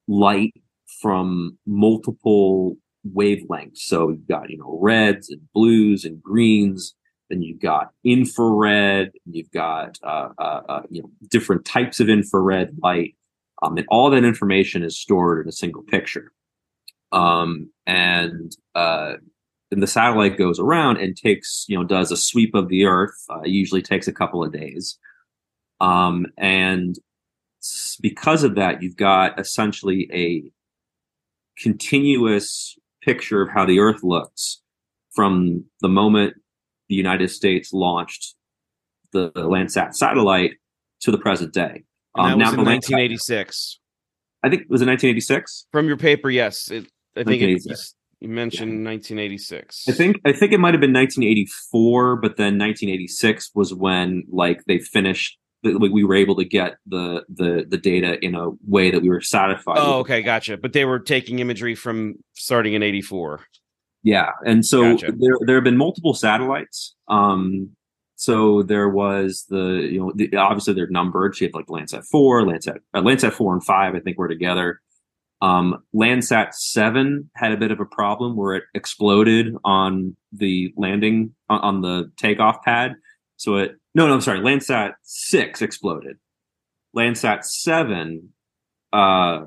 [0.08, 0.54] light
[1.02, 2.78] from multiple
[3.16, 3.80] wavelengths.
[3.80, 6.96] So you've got you know reds and blues and greens.
[7.30, 9.12] Then you've got infrared.
[9.26, 13.16] You've got uh, uh, uh, you know different types of infrared light.
[13.62, 16.32] Um, and all that information is stored in a single picture.
[17.12, 19.14] Um, and uh,
[19.72, 23.16] and the satellite goes around and takes, you know, does a sweep of the Earth.
[23.30, 24.98] Uh, usually takes a couple of days.
[25.80, 26.98] Um, and
[28.02, 30.52] because of that, you've got essentially a
[31.62, 34.62] continuous picture of how the Earth looks
[35.12, 36.36] from the moment
[36.88, 38.36] the United States launched
[39.12, 40.54] the Landsat satellite
[41.02, 41.84] to the present day.
[42.16, 43.80] And that Um, was now in the Landsat- 1986.
[44.44, 45.68] I think was it 1986.
[45.72, 46.72] From your paper, yes.
[46.72, 47.62] It, I think it,
[48.22, 49.86] you mentioned 1986.
[49.90, 54.64] I think I think it might have been 1984, but then 1986 was when like
[54.66, 55.38] they finished.
[55.62, 59.10] We we were able to get the the the data in a way that we
[59.10, 59.78] were satisfied.
[59.78, 60.56] Oh, okay, gotcha.
[60.58, 63.42] But they were taking imagery from starting in 84.
[64.04, 65.12] Yeah, and so Gotcha.
[65.20, 66.96] there there have been multiple satellites.
[67.10, 67.72] Um,
[68.20, 71.40] so there was the you know the, obviously they're numbered.
[71.40, 73.96] You have like Landsat four, Landsat uh, Landsat four and five.
[73.96, 74.82] I think were together.
[75.42, 81.34] Um, Landsat seven had a bit of a problem where it exploded on the landing
[81.48, 82.96] on, on the takeoff pad.
[83.38, 86.18] So it no no I'm sorry Landsat six exploded.
[86.94, 88.34] Landsat seven
[88.92, 89.46] uh,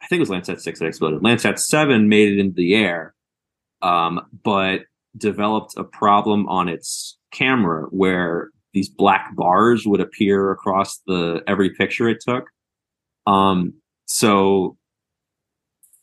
[0.00, 1.22] I think it was Landsat six that exploded.
[1.22, 3.16] Landsat seven made it into the air,
[3.82, 4.82] um, but
[5.16, 11.70] developed a problem on its camera where these black bars would appear across the every
[11.70, 12.44] picture it took.
[13.26, 13.74] Um,
[14.06, 14.76] so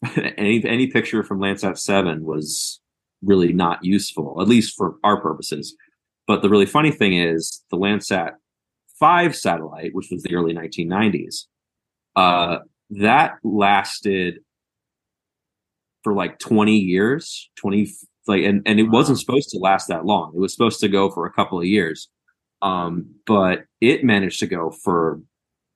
[0.38, 2.80] any any picture from Landsat seven was
[3.22, 5.76] really not useful, at least for our purposes.
[6.28, 8.34] But the really funny thing is the Landsat
[9.00, 11.46] five satellite, which was the early 1990s,
[12.16, 12.60] uh,
[12.92, 14.40] that lasted
[16.04, 17.92] for like 20 years, 20
[18.30, 20.32] like, and and it wasn't supposed to last that long.
[20.36, 22.08] It was supposed to go for a couple of years,
[22.62, 25.22] um, but it managed to go for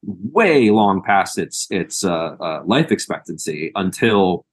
[0.06, 4.46] way long past its its uh, uh, life expectancy until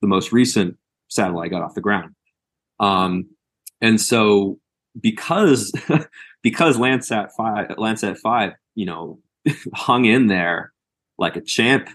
[0.00, 0.76] the most recent
[1.08, 2.14] satellite got off the ground.
[2.80, 3.26] Um,
[3.80, 4.58] and so
[5.00, 5.72] because
[6.42, 9.20] because Landsat five Landsat five, you know,
[9.74, 10.72] hung in there
[11.18, 11.88] like a champ,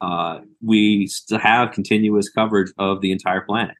[0.00, 3.76] uh, we still have continuous coverage of the entire planet,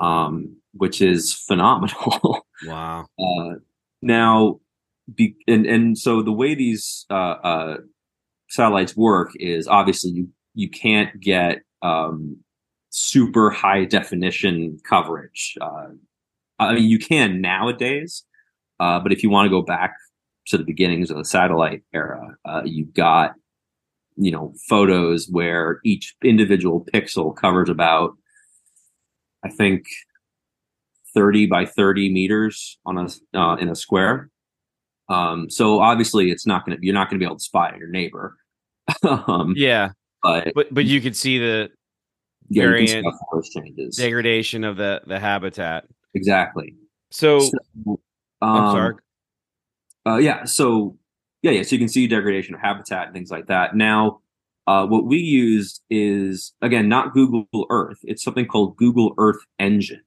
[0.00, 2.46] um, which is phenomenal.
[2.66, 3.06] wow.
[3.18, 3.54] Uh,
[4.02, 4.60] now,
[5.14, 7.76] be, and and so the way these uh, uh,
[8.48, 12.38] satellites work is obviously you you can't get um,
[12.90, 15.56] super high definition coverage.
[15.60, 15.88] Uh,
[16.58, 18.24] I mean, you can nowadays,
[18.78, 19.94] uh, but if you want to go back
[20.46, 23.34] to the beginnings of the satellite era, uh, you've got
[24.16, 28.16] you know photos where each individual pixel covers about,
[29.44, 29.84] I think,
[31.14, 34.30] thirty by thirty meters on a uh, in a square.
[35.08, 37.74] Um, so obviously, it's not going to you're not going to be able to spy
[37.78, 38.36] your neighbor.
[39.02, 39.90] um, yeah,
[40.22, 41.70] but but but you can see the
[42.48, 43.06] yeah, variant
[43.54, 46.74] changes degradation of the the habitat exactly.
[47.10, 47.52] So, so
[47.86, 47.98] um,
[48.40, 48.94] I'm sorry.
[50.06, 50.44] Uh, yeah.
[50.44, 50.96] So
[51.42, 51.62] yeah, yeah.
[51.62, 53.76] So you can see degradation of habitat and things like that.
[53.76, 54.20] Now,
[54.70, 57.98] uh, what we used is again not Google Earth.
[58.02, 60.02] It's something called Google Earth Engine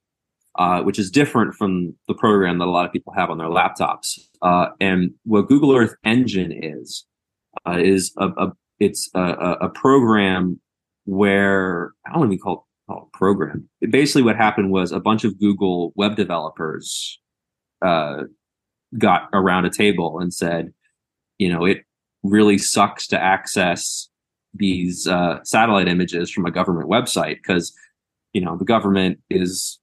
[0.56, 3.48] uh, which is different from the program that a lot of people have on their
[3.48, 4.20] laptops.
[4.42, 7.06] Uh, and what Google Earth Engine is
[7.68, 10.60] uh, is a, a it's a, a, program
[11.06, 13.70] where I don't even call it, call it program.
[13.82, 17.20] It basically, what happened was a bunch of Google web developers
[17.82, 18.24] uh,
[18.98, 20.74] got around a table and said,
[21.38, 21.84] you know, it
[22.24, 24.10] really sucks to access
[24.54, 27.74] these uh, satellite images from a government website because
[28.34, 29.80] you know the government is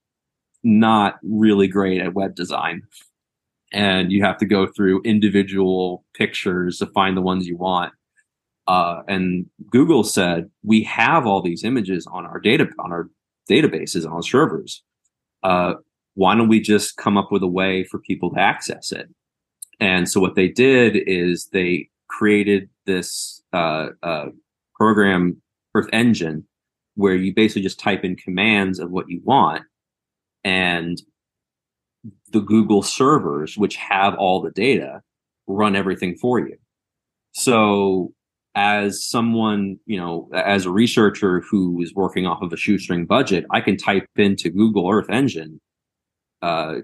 [0.63, 2.83] not really great at web design.
[3.73, 7.93] And you have to go through individual pictures to find the ones you want.
[8.67, 13.09] Uh, and Google said, we have all these images on our data, on our
[13.49, 14.83] databases, on our servers.
[15.43, 15.75] Uh,
[16.15, 19.09] why don't we just come up with a way for people to access it?
[19.79, 24.27] And so what they did is they created this uh, uh,
[24.81, 25.37] program,
[25.75, 26.47] Earth Engine,
[26.95, 29.63] where you basically just type in commands of what you want,
[30.43, 31.03] and
[32.33, 35.03] the Google servers, which have all the data,
[35.47, 36.57] run everything for you.
[37.33, 38.15] So,
[38.55, 43.45] as someone, you know, as a researcher who is working off of a shoestring budget,
[43.51, 45.61] I can type into Google Earth Engine,
[46.41, 46.77] uh,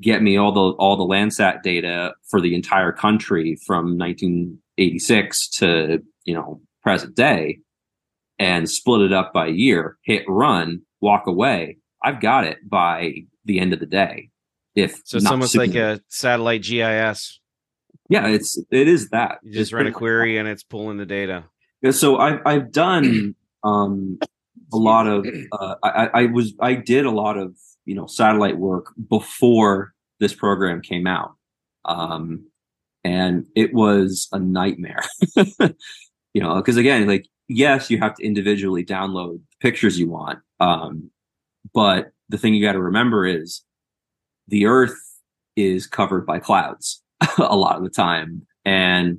[0.00, 6.02] get me all the all the Landsat data for the entire country from 1986 to
[6.24, 7.58] you know present day,
[8.38, 9.98] and split it up by year.
[10.04, 14.30] Hit run, walk away, I've got it by the end of the day.
[14.76, 17.40] If so, it's almost like a satellite GIS.
[18.08, 19.38] Yeah, it's it is that.
[19.42, 21.44] You just it's run a query and it's pulling the data.
[21.82, 24.18] Yeah, so I've I've done um
[24.72, 28.58] a lot of uh, I, I was I did a lot of you know satellite
[28.58, 31.34] work before this program came out,
[31.86, 32.46] um,
[33.02, 35.02] and it was a nightmare.
[36.36, 41.10] you know, because again, like yes, you have to individually download pictures you want, um,
[41.72, 43.62] but the thing you got to remember is
[44.46, 44.98] the earth
[45.56, 47.02] is covered by clouds
[47.38, 48.46] a lot of the time.
[48.66, 49.16] And,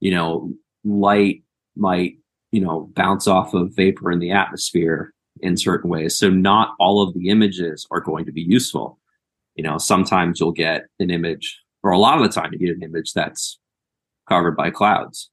[0.00, 0.52] you know,
[0.84, 1.42] light
[1.74, 2.16] might,
[2.52, 6.18] you know, bounce off of vapor in the atmosphere in certain ways.
[6.18, 8.98] So not all of the images are going to be useful.
[9.54, 12.76] You know, sometimes you'll get an image, or a lot of the time you get
[12.76, 13.58] an image that's
[14.28, 15.30] covered by clouds.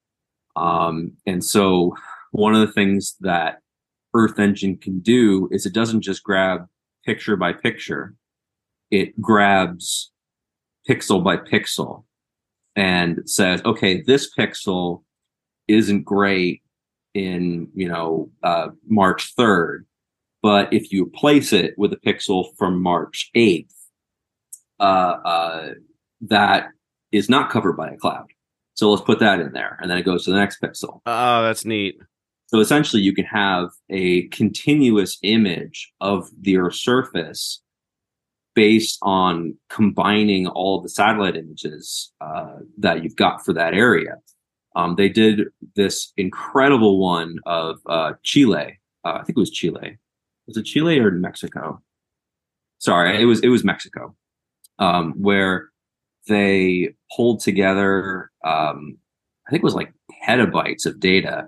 [0.55, 1.95] Um, and so
[2.31, 3.61] one of the things that
[4.13, 6.67] Earth Engine can do is it doesn't just grab
[7.05, 8.15] picture by picture.
[8.91, 10.11] It grabs
[10.89, 12.05] pixel by pixel
[12.75, 15.03] and says, okay, this pixel
[15.67, 16.61] isn't great
[17.13, 19.85] in, you know, uh, March 3rd.
[20.41, 23.73] But if you place it with a pixel from March 8th,
[24.79, 25.69] uh, uh,
[26.21, 26.67] that
[27.11, 28.27] is not covered by a cloud.
[28.75, 29.77] So let's put that in there.
[29.81, 31.01] And then it goes to the next pixel.
[31.05, 31.97] Oh, that's neat.
[32.47, 37.61] So essentially, you can have a continuous image of the Earth's surface
[38.53, 44.17] based on combining all the satellite images uh, that you've got for that area.
[44.75, 48.79] Um, they did this incredible one of uh, Chile.
[49.03, 49.97] Uh, I think it was Chile.
[50.47, 51.81] Was it Chile or Mexico?
[52.77, 54.15] Sorry, it was it was Mexico,
[54.79, 55.69] um, where
[56.27, 58.31] they pulled together.
[58.43, 58.97] Um,
[59.47, 59.93] I think it was like
[60.25, 61.47] petabytes of data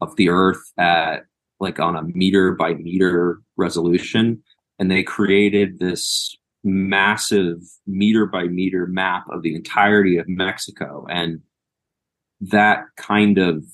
[0.00, 1.24] of the Earth at
[1.60, 4.42] like on a meter by meter resolution,
[4.78, 11.06] and they created this massive meter by meter map of the entirety of Mexico.
[11.08, 11.40] And
[12.40, 13.64] that kind of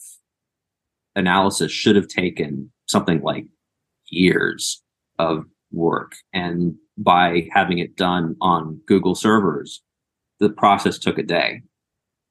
[1.16, 3.46] analysis should have taken something like
[4.08, 4.82] years
[5.18, 6.12] of work.
[6.32, 9.82] And by having it done on Google servers,
[10.44, 11.62] the process took a day.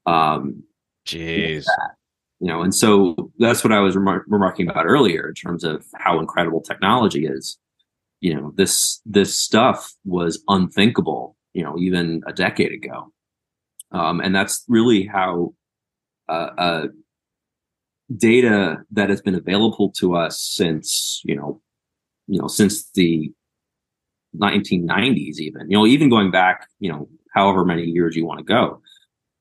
[0.06, 0.64] Um,
[1.08, 1.66] Jeez.
[2.40, 5.86] You know, and so that's what I was remar- remarking about earlier in terms of
[5.96, 7.58] how incredible technology is.
[8.20, 11.36] You know, this this stuff was unthinkable.
[11.54, 13.12] You know, even a decade ago,
[13.92, 15.54] um, and that's really how
[16.28, 16.88] uh, uh,
[18.16, 21.62] data that has been available to us since you know,
[22.28, 23.32] you know, since the
[24.38, 28.44] 1990s, even you know, even going back, you know, however many years you want to
[28.46, 28.82] go,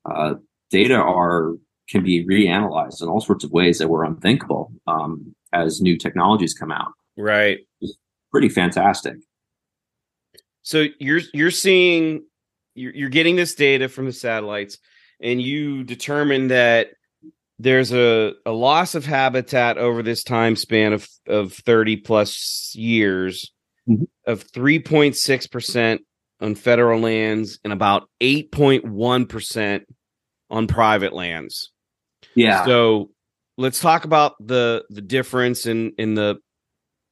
[0.04, 0.34] uh,
[0.70, 1.52] data are
[1.88, 6.54] can be reanalyzed in all sorts of ways that were unthinkable um, as new technologies
[6.54, 6.92] come out.
[7.16, 7.58] Right.
[7.80, 7.96] It's
[8.30, 9.16] pretty fantastic.
[10.62, 12.24] So you're you're seeing
[12.74, 14.78] you're, you're getting this data from the satellites,
[15.20, 16.88] and you determine that
[17.58, 23.52] there's a, a loss of habitat over this time span of of 30 plus years
[23.88, 24.06] Mhm.
[24.28, 25.98] of 3.6%
[26.42, 29.82] on federal lands and about 8.1%
[30.50, 31.70] on private lands.
[32.34, 32.64] Yeah.
[32.64, 33.10] So
[33.56, 36.36] let's talk about the the difference in in the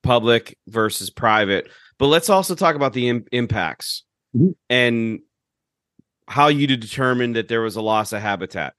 [0.03, 4.55] public versus private, but let's also talk about the Im- impacts Mhm.
[4.69, 5.21] and
[6.29, 8.75] how you determined that there was a loss of habitat.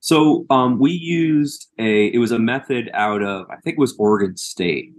[0.00, 3.96] So um, we used a it was a method out of I think it was
[3.98, 4.92] Oregon State,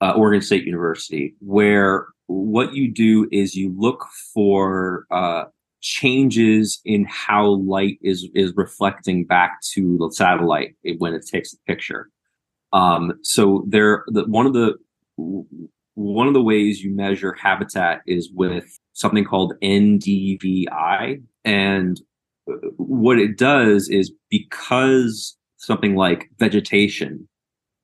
[0.00, 5.44] uh, Oregon State University, where what you do is you look for uh,
[5.80, 11.58] changes in how light is is reflecting back to the satellite when it takes the
[11.66, 12.10] picture.
[12.72, 14.74] Um, so there, the, one of the
[15.94, 22.00] one of the ways you measure habitat is with something called NDVI, and
[22.76, 27.28] what it does is because something like vegetation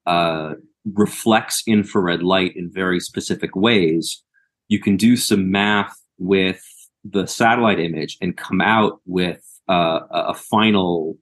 [0.07, 4.23] uh, reflects infrared light in very specific ways,
[4.69, 6.63] you can do some math with
[7.05, 11.17] the satellite image and come out with uh, a final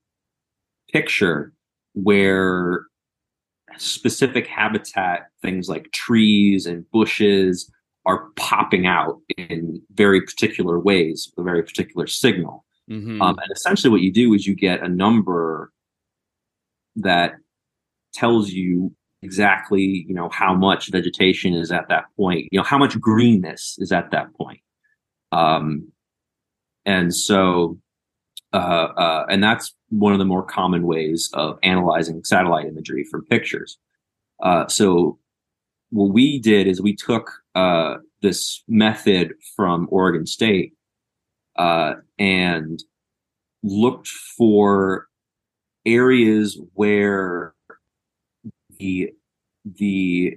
[0.92, 1.53] picture
[1.94, 2.85] where
[3.79, 7.70] specific habitat, things like trees and bushes,
[8.07, 12.64] are popping out in very particular ways, with a very particular signal.
[12.90, 13.20] Mhm.
[13.20, 15.72] Um, and essentially, what you do is you get a number
[16.96, 17.35] that
[18.12, 22.78] tells you exactly, you know, how much vegetation is at that point, you know, how
[22.78, 24.61] much greenness is at that point.
[25.33, 25.92] Um,
[26.87, 27.78] and so,
[28.52, 28.56] uh,
[28.96, 33.78] uh, and that's one of the more common ways of analyzing satellite imagery from pictures.
[34.42, 35.18] Uh, so,
[35.90, 40.72] what we did is we took uh, this method from Oregon State
[41.56, 42.83] uh, and
[43.62, 45.09] looked for
[45.85, 47.54] areas where
[48.81, 49.11] the
[49.64, 50.37] the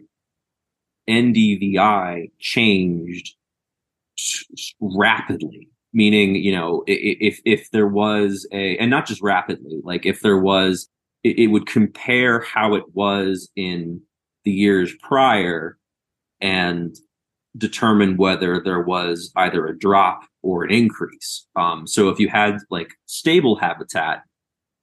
[1.10, 3.36] NDVI changed
[4.80, 5.70] rapidly.
[5.96, 10.40] Meaning you know if if there was a and not just rapidly like if there
[10.40, 10.90] was
[11.24, 14.02] it, it would compare how it was in
[14.44, 15.78] the years prior
[16.42, 16.96] and
[17.56, 21.46] determine whether there was either a drop or an increase.
[21.56, 24.24] Um, so if you had like stable habitat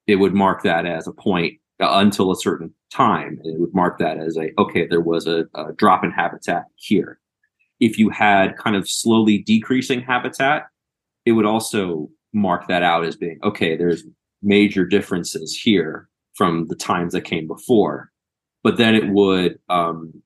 [0.07, 3.99] it would mark that as a point until a certain time and it would mark
[3.99, 7.19] that as a okay there was a, a drop in habitat here.
[7.79, 10.67] If you had kind of slowly decreasing habitat
[11.25, 14.05] it would also mark that out as being okay there's
[14.43, 18.11] major differences here from the times that came before.
[18.63, 20.23] But then it would um,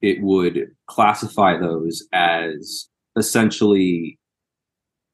[0.00, 4.18] it would classify those as essentially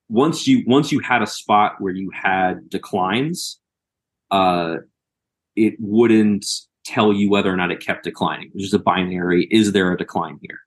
[0.08, 3.60] once you once you had a spot where you had declines
[4.30, 4.76] uh,
[5.56, 6.46] it wouldn't
[6.84, 9.96] tell you whether or not it kept declining which is a binary is there a
[9.96, 10.58] decline here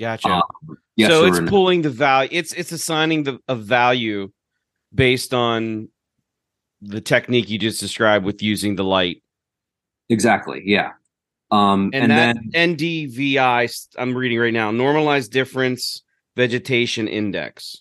[0.00, 0.28] Gotcha.
[0.28, 0.42] um,
[0.96, 1.46] yes so it's no.
[1.46, 2.28] pulling the value.
[2.32, 4.32] It's it's assigning the a value
[4.94, 5.88] based on
[6.80, 9.22] the technique you just described with using the light.
[10.08, 10.62] exactly.
[10.64, 10.90] Yeah.
[11.52, 16.02] Um, And, and, then NDVI, I'm reading right now, normalized difference
[16.34, 17.76] vegetation index.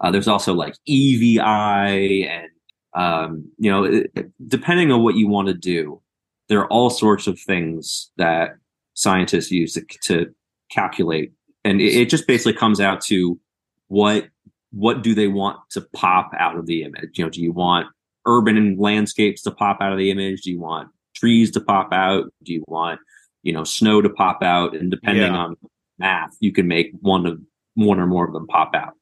[0.00, 2.48] uh, there's also like EVI and
[2.98, 4.10] um, you know, it,
[4.48, 6.00] depending on what you want to do,
[6.48, 8.56] there are all sorts of things that
[8.94, 10.34] scientists use to, to
[10.70, 11.32] calculate,
[11.64, 13.38] and it, it just basically comes out to
[13.86, 14.28] what
[14.70, 17.18] what do they want to pop out of the image?
[17.18, 17.86] You know, do you want
[18.26, 20.42] urban landscapes to pop out of the image?
[20.42, 22.24] Do you want trees to pop out?
[22.42, 23.00] Do you want
[23.44, 24.74] you know snow to pop out?
[24.74, 25.38] And depending Yeah.
[25.38, 25.56] on
[25.98, 27.40] math, you can make one of
[27.74, 28.94] one or more of them pop out.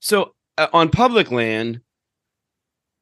[0.00, 1.80] So uh, on public land,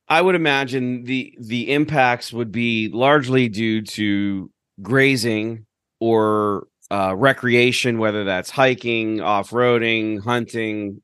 [0.08, 4.50] I would imagine the the impacts would be largely due to
[4.80, 5.66] grazing
[6.00, 11.02] or uh, recreation, whether that's hiking, off roading, hunting,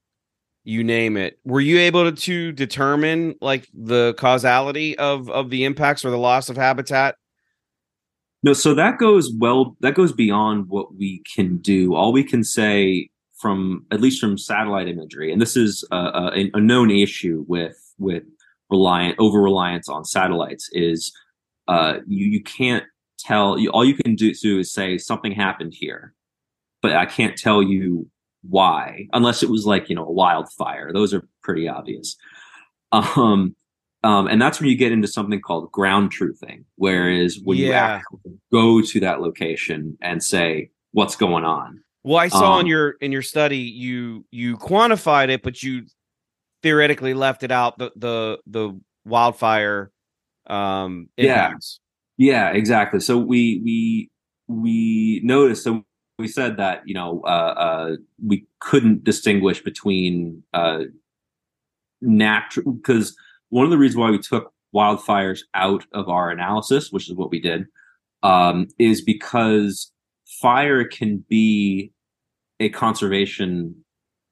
[0.64, 1.38] you name it.
[1.44, 6.48] Were you able to, determine like the causality of of the impacts or the loss
[6.48, 7.16] of habitat?
[8.42, 9.76] No, so that goes well.
[9.80, 11.94] That goes beyond what we can do.
[11.94, 16.50] All we can say from at least from satellite imagery, and this is a, a,
[16.54, 18.24] a known issue with with
[18.70, 21.12] reliant over reliance on satellites, is
[21.68, 22.84] uh, you you can't
[23.18, 23.58] tell.
[23.58, 26.14] You, all you can do, do is say something happened here,
[26.82, 28.08] but I can't tell you
[28.48, 30.92] why, unless it was like you know a wildfire.
[30.92, 32.16] Those are pretty obvious.
[32.92, 33.56] Um,
[34.04, 38.38] um, and that's where you get into something called ground truthing, whereas when you actually
[38.52, 41.82] go to that location and say what's going on.
[42.02, 45.86] Well, I saw in Um, your in your study you you quantified it, but you
[46.64, 49.92] theoretically left it out the the the wildfire
[50.46, 51.52] um Yeah.
[52.16, 53.00] Yeah, exactly.
[53.00, 54.10] So we we
[54.48, 55.64] we noticed.
[55.64, 55.84] So
[56.18, 60.84] we said that you know uh, uh, we couldn't distinguish between uh,
[62.00, 63.16] natural because
[63.48, 67.30] one of the reasons why we took wildfires out of our analysis, which is what
[67.30, 67.66] we did,
[68.22, 69.92] um, is because
[70.24, 71.92] fire can be
[72.60, 73.84] a conservation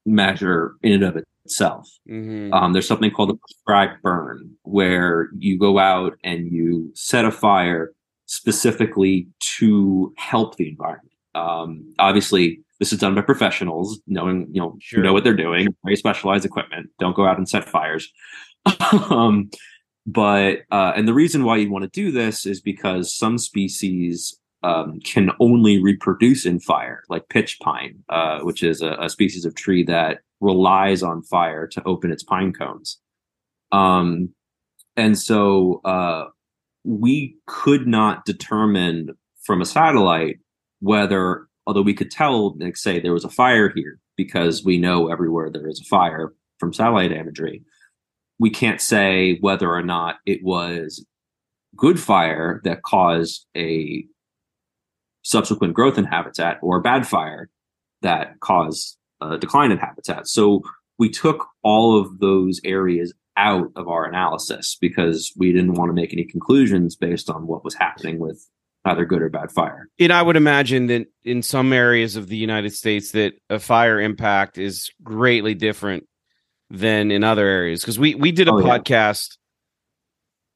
[0.07, 1.89] measure in and of itself.
[2.09, 2.53] Mhm.
[2.53, 7.31] Um, there's something called a prescribed burn, where you go out and you set a
[7.31, 7.93] fire
[8.27, 9.27] specifically
[9.59, 11.11] to help the environment.
[11.35, 15.03] Um, obviously, this is done by professionals, knowing you know Sure.
[15.03, 16.91] know what they're doing, very specialized equipment.
[16.99, 18.13] Don't go out and set fires.
[19.11, 19.51] um,
[20.07, 24.39] but uh, and the reason why you want to do this is because some species
[24.65, 29.45] um, can only reproduce in fire, like pitch pine, uh, which is a, a species
[29.45, 32.99] of tree that relies on fire to open its pine cones.
[33.71, 34.31] Um,
[34.97, 36.27] and so uh,
[36.85, 39.11] we could not determine
[39.45, 40.41] from a satellite
[40.81, 45.09] whether, although we could tell, like say, there was a fire here because we know
[45.09, 47.63] everywhere there is a fire from satellite imagery.
[48.39, 51.07] We can't say whether or not it was
[51.77, 54.05] good fire that caused a
[55.23, 57.49] subsequent growth in habitat or bad fire
[58.03, 58.99] that caused
[59.31, 60.29] a decline in habitat.
[60.29, 60.63] So
[60.99, 65.95] we took all of those areas out of our analysis because we didn't want to
[65.95, 68.47] make any conclusions based on what was happening with
[68.85, 69.89] either good or bad fire.
[69.99, 74.01] And I would imagine that in some areas of the United States that a fire
[74.01, 76.07] impact is greatly different
[76.69, 78.79] than in other areas because we we did a Oh, yeah.
[78.79, 79.37] podcast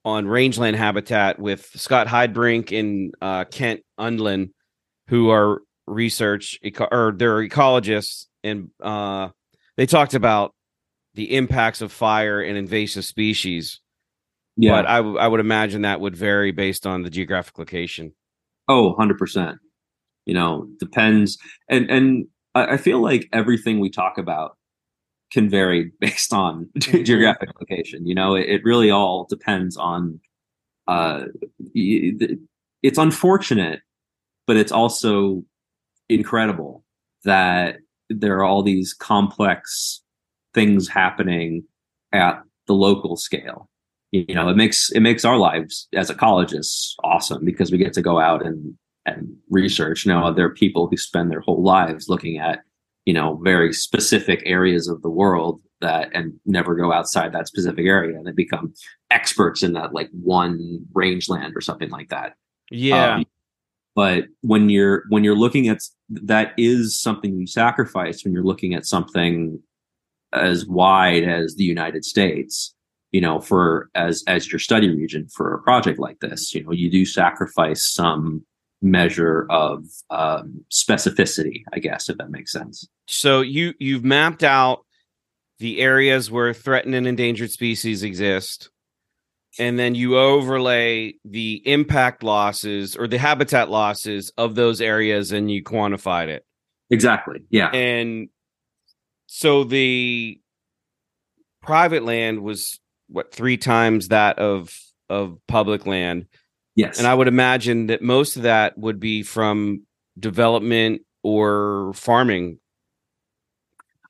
[0.05, 4.51] on rangeland habitat with Scott Heidbrink and uh, Kent Undlin,
[5.09, 9.29] who are research eco- or they're ecologists, and uh,
[9.77, 10.55] they talked about
[11.15, 13.81] the impacts of fire and invasive species.
[14.57, 14.73] Yeah.
[14.73, 18.13] But I, w- I would imagine that would vary based on the geographic location.
[18.69, 19.59] Oh, 100%.
[20.25, 21.39] You know, depends.
[21.69, 24.57] And and I I feel like everything we talk about
[25.33, 27.05] can vary based on Mhm.
[27.05, 28.07] geographic location.
[28.07, 30.21] You know, it, it really all depends on
[30.89, 31.25] uh
[31.75, 33.81] it's unfortunate,
[34.47, 35.45] but it's also
[36.09, 36.85] incredible
[37.25, 37.79] that
[38.09, 40.03] there are all these complex
[40.55, 41.65] things happening
[42.13, 43.69] at the local scale.
[44.13, 48.03] You know it makes it makes our lives as ecologists awesome because we get to
[48.03, 50.07] go out and and research.
[50.07, 52.61] Now there are people who spend their whole lives looking at
[53.05, 57.85] you know very specific areas of the world that and never go outside that specific
[57.85, 58.73] area and they become
[59.11, 62.35] experts in that like one rangeland or something like that?
[62.71, 63.17] Yeah.
[63.17, 63.25] um,
[63.97, 65.79] but when you're when you're looking at
[66.11, 69.59] that is something you sacrifice when you're looking at something
[70.33, 72.75] as wide as the United States,
[73.11, 76.73] you know, for as as your study region for a project like this, you know,
[76.73, 78.45] you do sacrifice some
[78.83, 82.87] measure of um, specificity, I guess, if that makes sense.
[83.09, 84.85] so you you've mapped out
[85.59, 88.69] the areas where threatened and endangered species exist
[89.59, 95.51] and then you overlay the impact losses or the habitat losses of those areas and
[95.51, 96.45] you quantified it.
[96.91, 97.41] Exactly.
[97.51, 97.69] Yeah.
[97.71, 98.29] And
[99.27, 100.41] so the
[101.63, 104.71] private land was what three times that of
[105.09, 106.27] of public land.
[106.75, 106.99] yes.
[106.99, 109.87] And I would imagine that most of that would be from
[110.19, 112.59] development or farming.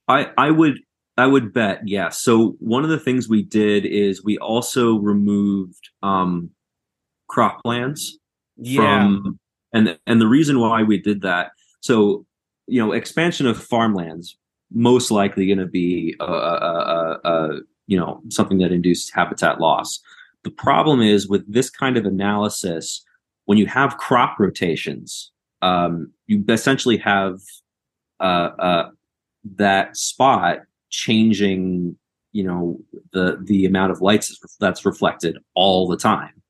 [0.08, 0.78] I I would
[1.16, 2.18] I would bet yes.
[2.18, 6.50] So one of the things we did is we also removed um,
[7.30, 8.00] croplands
[8.74, 9.38] from
[9.72, 11.52] and and the reason why we did that.
[11.80, 12.26] So
[12.66, 14.36] you know, expansion of farmlands
[14.72, 19.60] most likely going to be a, a, a, a you know something that induced habitat
[19.60, 20.00] loss.
[20.44, 23.04] The problem is with this kind of analysis,
[23.46, 27.40] when you have crop rotations, um, you essentially have
[28.20, 28.90] uh, uh,
[29.56, 30.58] that spot
[30.90, 31.96] changing
[32.32, 32.78] you know
[33.12, 36.42] the the amount of lights that's reflected all the time.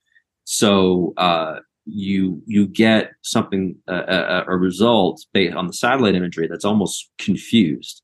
[0.44, 6.48] So uh you you get something a, a, a result based on the satellite imagery
[6.48, 8.02] that's almost confused.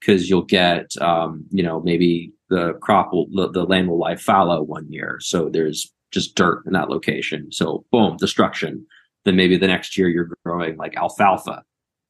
[0.00, 4.16] Because you'll get um you know maybe the crop will the, the land will lie
[4.16, 7.52] fallow one year so there's just dirt in that location.
[7.52, 8.84] So boom destruction.
[9.24, 11.62] Then maybe the next year you're growing like alfalfa.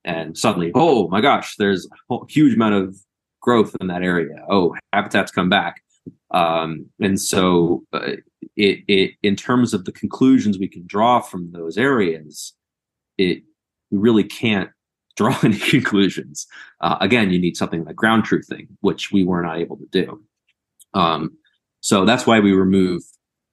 [0.05, 2.97] And suddenly oh my gosh there's a huge amount of
[3.41, 4.45] growth in that area.
[4.49, 5.83] Oh habitats come back.
[6.31, 8.17] Um, and so uh,
[8.57, 12.55] it, it in terms of the conclusions we can draw from those areas
[13.19, 13.43] it
[13.91, 14.71] we really can't
[15.17, 16.47] draw any conclusions.
[16.81, 20.23] Uh, again you need something like ground truthing which we were not able to do.
[20.95, 21.37] Um,
[21.81, 23.03] so that's why we remove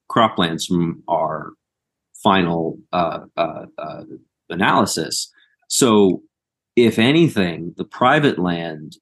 [0.10, 1.52] croplands from our
[2.24, 4.04] final uh, uh, uh
[4.50, 5.32] analysis.
[5.68, 6.24] So
[6.76, 8.98] if anything, the private land,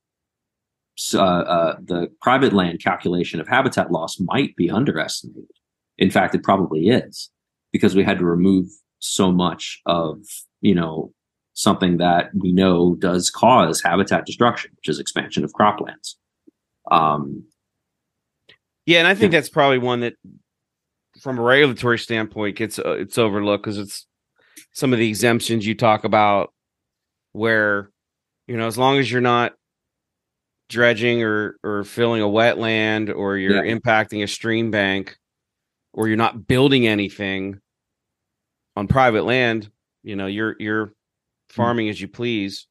[1.13, 5.49] uh, uh, the private land calculation of habitat loss might be underestimated.
[5.97, 7.29] In fact, it probably is
[7.71, 8.67] because we had to remove
[8.99, 10.19] so much of
[10.61, 11.13] you know
[11.53, 16.15] something that we know does cause habitat destruction, which is expansion of croplands.
[16.91, 17.45] Um,
[18.85, 19.39] yeah, and I think yeah.
[19.39, 20.13] that's probably one that,
[21.21, 24.05] from a regulatory standpoint, gets uh, it's overlooked because it's
[24.73, 26.53] some of the exemptions you talk about
[27.31, 27.89] where
[28.47, 29.53] you know as long as you're not
[30.69, 33.73] dredging or or filling a wetland or you're yeah.
[33.73, 35.17] impacting a stream bank
[35.93, 37.59] or you're not building anything
[38.75, 39.69] on private land
[40.03, 40.91] you know you're you're
[41.49, 41.89] farming mm.
[41.91, 42.67] as you please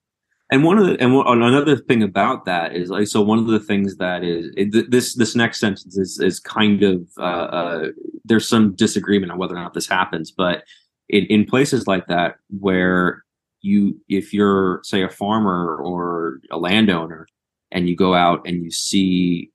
[0.51, 3.47] and one of the and one, another thing about that is like so one of
[3.47, 7.88] the things that is it, this this next sentence is is kind of uh, uh,
[8.24, 10.64] there's some disagreement on whether or not this happens but
[11.09, 13.24] in, in places like that where
[13.62, 17.26] you if you're say a farmer or a landowner
[17.75, 19.51] and you go out and you see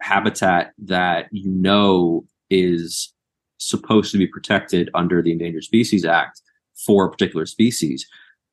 [0.00, 3.12] habitat that you know is
[3.58, 6.40] supposed to be protected under the endangered species act
[6.86, 8.06] for a particular species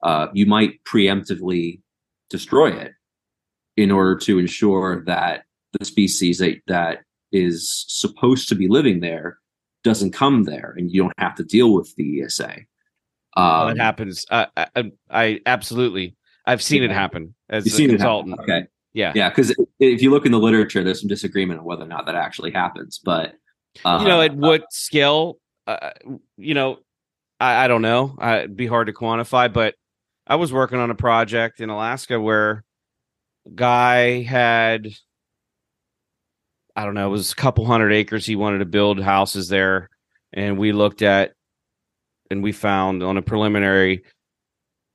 [0.03, 1.80] uh, you might preemptively
[2.30, 2.93] destroy it
[3.78, 5.43] in order to ensure that
[5.80, 6.99] the species that, that
[7.32, 9.39] is supposed to be living there
[9.84, 12.51] doesn't come there and you don't have to deal with the ESA.
[13.36, 14.26] Um, well, it happens.
[14.30, 16.16] I, I, I, absolutely.
[16.45, 16.89] I've seen yeah.
[16.89, 18.39] it happen as You've a consultant.
[18.41, 18.68] Okay.
[18.93, 19.11] Yeah.
[19.15, 19.29] Yeah.
[19.29, 22.15] Because if you look in the literature, there's some disagreement on whether or not that
[22.15, 22.99] actually happens.
[23.03, 23.33] But,
[23.83, 25.37] uh, you know, at what scale,
[25.67, 25.91] uh,
[26.37, 26.79] you know,
[27.39, 28.15] I, I don't know.
[28.19, 29.75] I, it'd be hard to quantify, but
[30.27, 32.63] I was working on a project in Alaska where
[33.55, 34.87] guy had,
[36.75, 38.25] I don't know, it was a couple hundred acres.
[38.25, 39.89] He wanted to build houses there.
[40.31, 41.33] And we looked at
[42.31, 44.03] and we found on a preliminary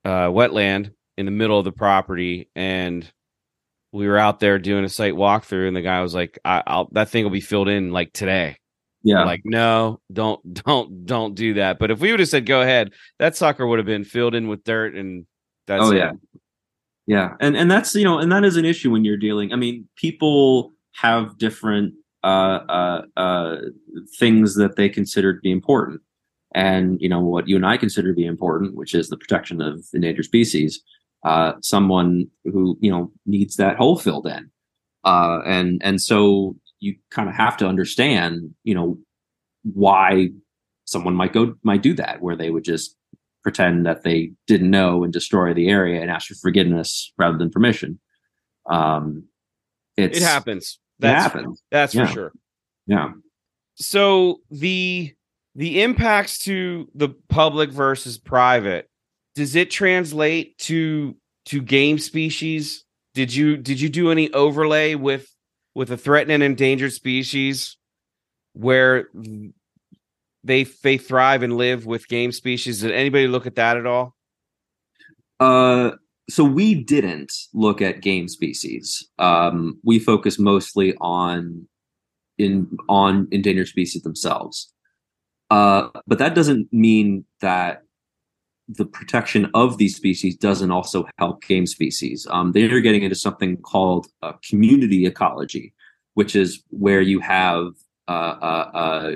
[0.05, 3.09] uh, wetland in the middle of the property, and
[3.93, 6.89] we were out there doing a site walkthrough, and the guy was like, I, will
[6.93, 8.57] that thing will be filled in like today."
[9.03, 11.79] Yeah, we're like no, don't, don't, don't do that.
[11.79, 14.49] But if we would have said go ahead, that sucker would have been filled in
[14.49, 15.27] with dirt, and
[15.67, 16.13] that's oh yeah,
[17.07, 19.53] yeah, and and that's you know, and that is an issue when you're dealing.
[19.53, 23.57] I mean, people have different uh, uh, uh,
[24.19, 26.01] things that they consider to be important
[26.55, 29.61] and you know what you and I consider to be important, which is the protection
[29.61, 30.83] of endangered species.
[31.25, 34.51] Uh, someone who you know needs that hole filled in,
[35.05, 38.99] uh, and and so you kind of have to understand, you know,
[39.63, 40.29] why
[40.85, 42.97] someone might go might do that, where they would just
[43.43, 47.51] pretend that they didn't know and destroy the area and ask for forgiveness rather than
[47.51, 47.99] permission.
[48.71, 49.25] Um,
[49.97, 50.79] it happens.
[50.99, 51.63] That's, it happens.
[51.71, 52.07] That's yeah.
[52.07, 52.33] for sure.
[52.87, 53.11] Yeah.
[53.77, 55.15] So the
[55.55, 58.88] the impacts to the public versus private
[59.39, 61.17] does it translate to
[61.47, 62.85] to game species
[63.15, 65.35] did you did you do any overlay with
[65.75, 67.77] with a threatened and endangered species
[68.53, 69.09] where
[70.45, 72.81] they they thrive and live with game species.
[72.81, 74.17] Did anybody look at that at all?
[75.39, 75.93] Uh,
[76.29, 79.09] so we didn't look at game species.
[79.19, 81.69] Um, we focus mostly on
[82.39, 84.73] in on endangered species themselves.
[85.51, 87.83] Uh, but that doesn't mean that
[88.69, 92.27] the protection of these species doesn't also help game species.
[92.31, 95.73] Um, they're getting into something called uh, community ecology,
[96.15, 97.69] which is where you have
[98.09, 98.11] uh,
[98.41, 99.15] uh, uh,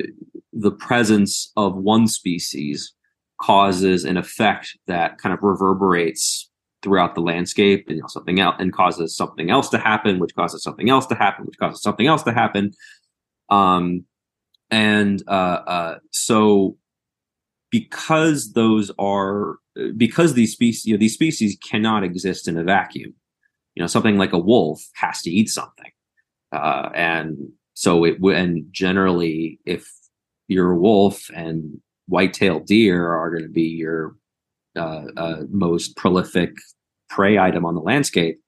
[0.52, 2.94] the presence of one species
[3.40, 6.50] causes an effect that kind of reverberates
[6.82, 10.34] throughout the landscape and you know, something else and causes something else to happen which
[10.34, 12.72] causes something else to happen which causes something else to happen
[13.50, 14.04] um
[14.70, 15.30] and uh
[15.66, 16.76] uh so
[17.72, 19.56] because those are
[19.96, 23.12] because these species you know these species cannot exist in a vacuum.
[23.74, 25.90] You know something like a wolf has to eat something.
[26.52, 27.36] Uh and
[27.74, 29.90] so it and generally if
[30.46, 34.14] you're a wolf and white-tailed deer are going to be your
[34.76, 36.52] uh, uh, most prolific
[37.08, 38.38] prey item on the landscape,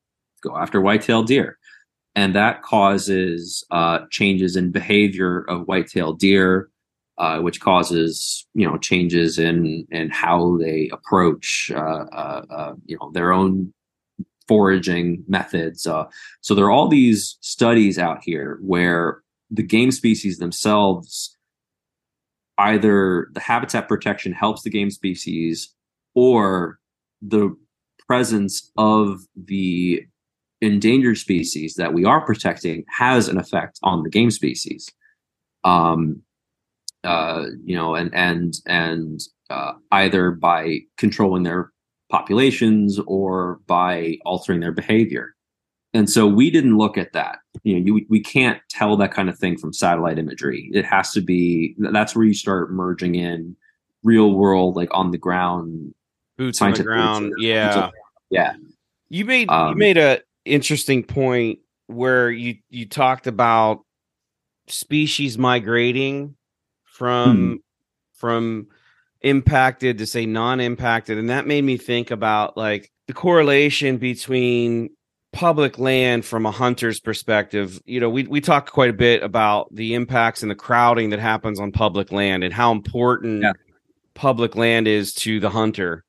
[0.43, 1.59] go after white-tailed deer,
[2.15, 6.69] and that causes uh, changes in behavior of white-tailed deer,
[7.19, 13.11] uh, which causes you know changes in in how they approach uh, uh, you know
[13.13, 13.73] their own
[14.47, 15.83] foraging methods.
[15.83, 21.37] so there are all these studies out here where the game species themselves
[22.59, 25.75] either the habitat protection helps the game species
[26.15, 26.79] or
[27.23, 27.57] the
[28.07, 30.03] presence of the
[30.61, 34.89] endangered species that we are protecting has an effect on the game species
[35.65, 36.23] um
[37.05, 41.71] uh you know and and and uh, either by controlling their
[42.11, 45.35] populations or by altering their behavior.
[45.93, 47.39] And so we didn't look at that.
[47.63, 50.71] You know you, we can't tell that kind of thing from satellite imagery.
[50.73, 53.57] It has to be that's where you start merging in
[54.03, 55.95] real world like on the ground
[56.37, 57.91] boots on the ground yeah.
[58.31, 58.55] Yeah.
[59.09, 63.81] You made um, you made a interesting point where you you talked about
[64.69, 66.35] species migrating
[66.95, 67.55] from hmm.
[68.15, 68.69] from
[69.21, 74.91] impacted to say non-impacted and that made me think about like the correlation between
[75.35, 79.69] public land from a hunter's perspective, you know, we we talk quite a bit about
[79.75, 83.53] the impacts and the crowding that happens on public land and how important yeah.
[84.15, 86.05] public land is to the hunter.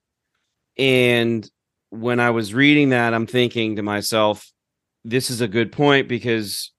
[0.78, 1.50] And
[1.90, 4.52] when I was reading that, I'm thinking to myself,
[5.04, 6.72] this is a good point because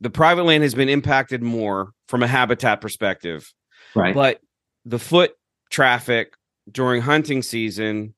[0.00, 3.52] the private land has been impacted more from a habitat perspective.
[3.94, 4.14] Right.
[4.14, 4.40] But
[4.84, 5.32] the foot
[5.70, 6.34] traffic
[6.70, 8.14] during hunting season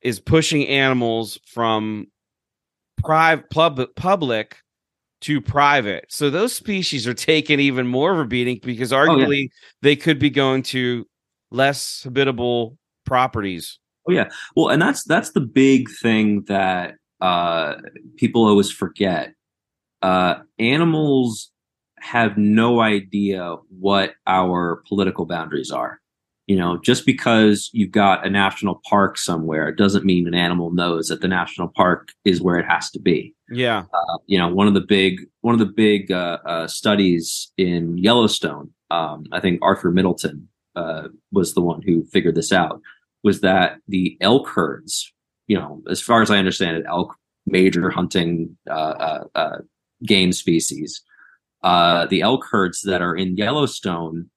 [0.00, 2.08] is pushing animals from
[2.98, 4.56] private public public
[5.20, 6.06] to private.
[6.08, 9.46] So those species are taking even more of a beating because arguably oh, yeah.
[9.82, 11.06] they could be going to
[11.50, 13.78] less habitable properties.
[14.08, 14.30] Oh yeah.
[14.56, 17.74] Well, and that's that's the big thing that uh
[18.16, 19.34] people always forget.
[20.00, 21.51] Uh animals
[22.02, 26.00] have no idea what our political boundaries are.
[26.48, 31.06] You know just because you've got a national park somewhere doesn't mean an animal knows
[31.06, 33.34] that the national park is where it has to be.
[33.48, 33.84] Yeah.
[33.94, 37.98] Uh, you know one of the big one of the big uh, uh, studies in
[37.98, 42.80] yellowstone um, i think arthur middleton uh, was the one who figured this out
[43.22, 45.12] was that the elk herds
[45.46, 47.14] you know as far as i understand it elk
[47.46, 49.58] major hunting uh, uh,
[50.04, 51.02] game species
[51.62, 54.30] the elk herds that are in yellowstone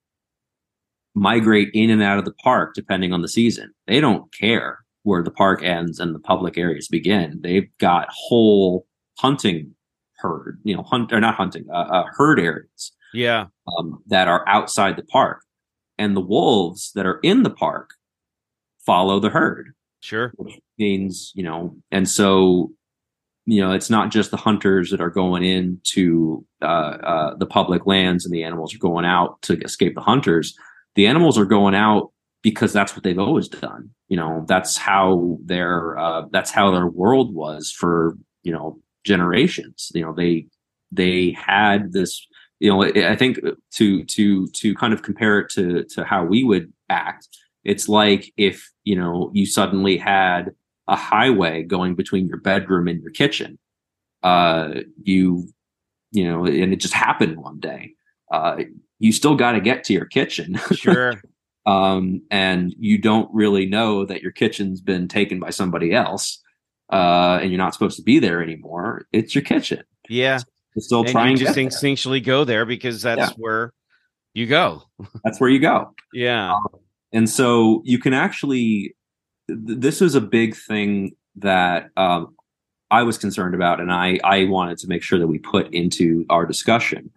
[1.16, 3.74] migrate in and out of the park depending on the season.
[3.88, 7.40] They don't care where the park ends and the public areas begin.
[7.42, 8.86] They've got whole
[9.18, 9.76] hunting
[10.18, 12.92] herd, you know, hunt or not hunting, uh, uh, herd areas.
[13.14, 13.46] Yeah,
[13.78, 15.42] um, that are outside the park,
[15.98, 17.92] and the wolves that are in the park
[18.86, 19.74] follow the herd.
[20.02, 22.72] Sure, which means you know, and so
[23.46, 27.86] you know, it's not just the hunters that are going into uh, uh, the public
[27.86, 30.56] lands and the animals are going out to escape the hunters
[30.96, 33.90] the animals are going out because that's what they've always done.
[34.08, 39.92] You know, that's how their uh, that's how their world was for you know generations.
[39.94, 40.48] You know, they
[40.92, 42.26] they had this.
[42.60, 43.40] You know, I think
[43.74, 47.28] to to to kind of compare it to to how we would act,
[47.66, 50.52] it's like if you know you suddenly had
[50.88, 53.58] a highway going between your bedroom and your kitchen.
[54.24, 55.48] Uh, you
[56.12, 57.94] you know, and it just happened one day.
[58.32, 58.64] Uh,
[59.00, 60.60] you still got to get to your kitchen.
[60.76, 61.22] Sure.
[61.66, 66.42] um, and you don't really know that your kitchen's been taken by somebody else,
[66.92, 69.08] uh, and you're not supposed to be there anymore.
[69.12, 69.84] It's your kitchen.
[70.10, 70.40] Yeah.
[70.76, 73.36] It's still and trying to just instinctually go there because that's yeah.
[73.38, 73.74] where
[74.34, 74.84] you go.
[75.24, 75.94] That's where you go.
[76.14, 76.58] Yeah.
[77.12, 78.95] and so you can actually
[79.48, 82.36] this was a big thing that um,
[82.92, 86.26] i was concerned about and i i wanted to make sure that we put into
[86.30, 87.12] our discussion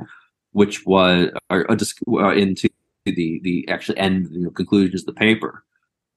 [0.52, 2.68] which was or, dis- uh, into
[3.04, 5.64] the the actually end you know, conclusions of the paper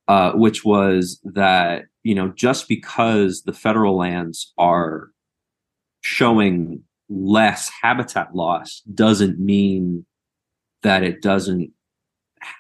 [0.07, 5.12] uh, which was that you know just because the federal lands are
[6.01, 10.05] showing less habitat loss doesn't mean
[10.82, 11.72] that it doesn't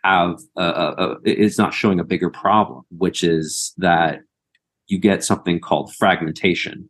[0.03, 4.21] have a, a, a, it's not showing a bigger problem, which is that
[4.87, 6.89] you get something called fragmentation,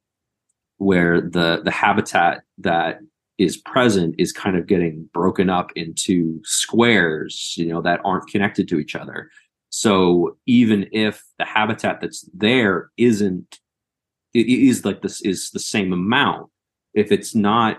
[0.77, 2.99] where the the habitat that
[3.37, 8.67] is present is kind of getting broken up into squares, you know, that aren't connected
[8.67, 9.29] to each other.
[9.69, 13.59] So even if the habitat that's there isn't
[14.33, 16.49] it is like this is the same amount,
[16.93, 17.77] if it's not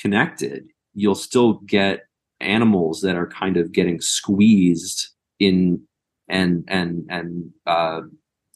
[0.00, 2.06] connected, you'll still get
[2.42, 5.80] animals that are kind of getting squeezed in
[6.28, 8.00] and and and uh,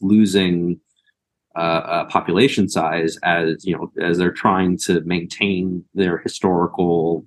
[0.01, 0.79] losing
[1.55, 7.25] uh, uh, population size as you know as they're trying to maintain their historical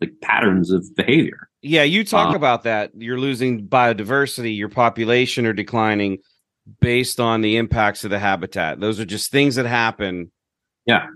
[0.00, 1.48] like patterns of behavior.
[1.60, 2.90] Yeah, you talk Uh, about that.
[2.96, 6.18] You're losing biodiversity, your population are declining
[6.80, 8.80] based on the impacts of the habitat.
[8.80, 10.32] Those are just things that happen.
[10.86, 11.06] Yeah.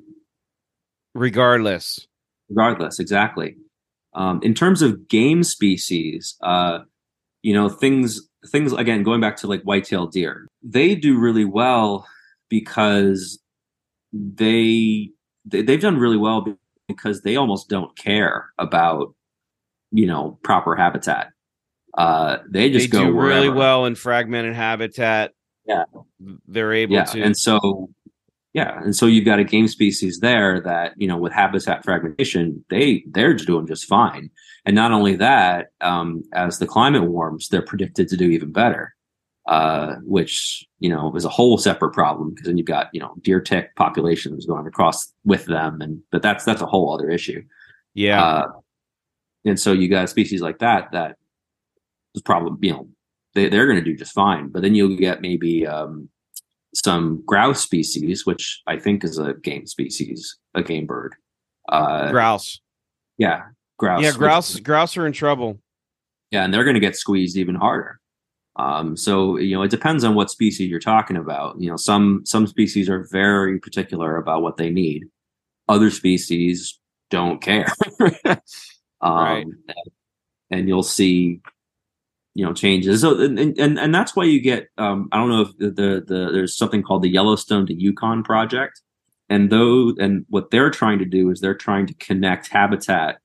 [1.14, 2.06] Regardless.
[2.48, 3.56] regardless exactly
[4.16, 6.80] um, in terms of game species uh,
[7.42, 12.06] you know things things again going back to like white-tailed deer they do really well
[12.48, 13.38] because
[14.12, 15.10] they,
[15.44, 16.44] they they've done really well
[16.88, 19.14] because they almost don't care about
[19.92, 21.28] you know proper habitat
[21.96, 25.32] uh they just they go really well in fragmented habitat.
[25.64, 25.84] Yeah.
[26.46, 27.90] They're able yeah to and so
[28.56, 32.64] yeah and so you've got a game species there that you know with habitat fragmentation
[32.70, 34.30] they they're doing just fine.
[34.64, 38.96] And not only that um, as the climate warms they're predicted to do even better
[39.46, 43.14] uh, which you know is a whole separate problem because then you've got you know
[43.22, 47.42] deer tick populations going across with them and but that's that's a whole other issue.
[47.94, 48.22] Yeah.
[48.24, 48.46] uh,
[49.44, 51.16] and so you got species like that that
[52.14, 52.88] is probably you know
[53.34, 54.48] they, they're going to do just fine.
[54.48, 56.08] But then you'll get maybe um,
[56.84, 61.14] some grouse species which i think is a game species a game bird
[61.70, 62.60] uh, grouse.
[63.18, 63.42] yeah
[63.78, 65.58] grouse Yeah, which- grouse grouse are in trouble.
[66.30, 67.98] yeah and they're going to get squeezed even harder
[68.58, 72.22] um, so you know it depends on what species you're talking about you know some
[72.24, 75.04] some species are very particular about what they need
[75.68, 76.78] other species
[77.10, 77.66] don't care
[78.26, 78.38] um,
[79.02, 79.46] Right.
[80.50, 81.40] and you'll see
[82.36, 83.00] you know changes.
[83.00, 86.04] So and and, and that's why you get um, i don't know if the, the
[86.06, 88.80] the there's something called the yellowstone to yukon project.
[89.28, 93.18] And though and what they're trying to do is they're trying to connect habitat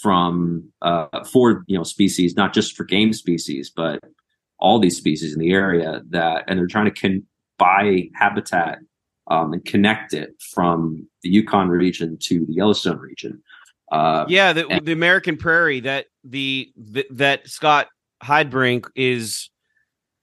[0.00, 4.00] from uh, for you know species not just for game species but
[4.58, 7.26] all these species in the area that and they're trying to con-
[7.58, 8.78] buy habitat
[9.28, 13.42] um, and connect it from the yukon region to the yellowstone region.
[13.90, 17.88] Uh, Yeah, the, and- the American Prairie that the, the that Scott
[18.22, 19.50] Heidbrink is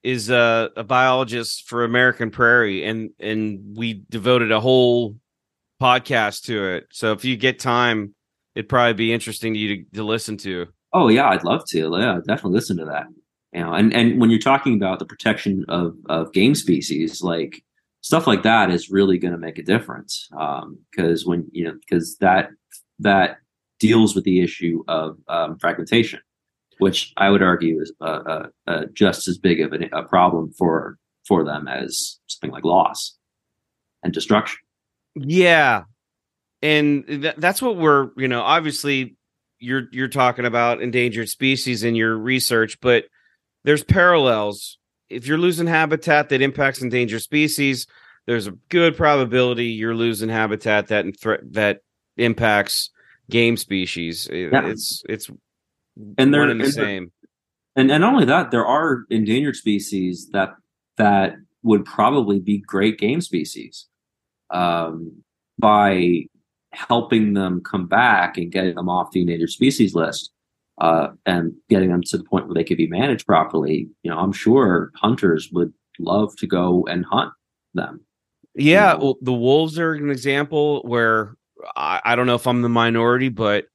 [0.02, 5.16] is a, a biologist for American Prairie, and and we devoted a whole
[5.80, 6.86] podcast to it.
[6.90, 8.14] So if you get time,
[8.54, 10.66] it'd probably be interesting to you to, to listen to.
[10.92, 11.96] Oh yeah, I'd love to.
[11.98, 13.06] Yeah, definitely listen to that.
[13.52, 17.62] You know, and and when you're talking about the protection of of game species, like
[18.00, 20.28] stuff like that is really going to make a difference.
[20.30, 22.50] Because when you know, because that
[23.00, 23.38] that
[23.78, 26.20] deals with the issue of um, fragmentation,
[26.80, 30.52] which I would argue is uh, uh, uh, just as big of an, a problem
[30.56, 33.16] for for them as something like loss
[34.02, 34.58] and destruction.
[35.14, 35.84] Yeah,
[36.62, 39.16] and th- that's what we're you know obviously
[39.58, 43.04] you're you're talking about endangered species in your research, but
[43.64, 44.78] there's parallels.
[45.10, 47.86] If you're losing habitat that impacts endangered species,
[48.26, 51.04] there's a good probability you're losing habitat that
[51.50, 51.80] that
[52.16, 52.90] impacts
[53.28, 54.28] game species.
[54.32, 54.66] Yeah.
[54.66, 55.30] It's it's
[56.18, 57.12] And they're and the same.
[57.76, 60.50] and and not only that, there are endangered species that
[60.96, 63.86] that would probably be great game species
[64.50, 65.22] um,
[65.58, 66.24] by
[66.72, 70.30] helping them come back and getting them off the endangered species list
[70.80, 73.88] uh, and getting them to the point where they could be managed properly.
[74.02, 77.32] You know, I'm sure hunters would love to go and hunt
[77.74, 78.00] them.
[78.54, 78.98] Yeah, know.
[78.98, 81.36] well, the wolves are an example where
[81.76, 83.66] I, I don't know if I'm the minority, but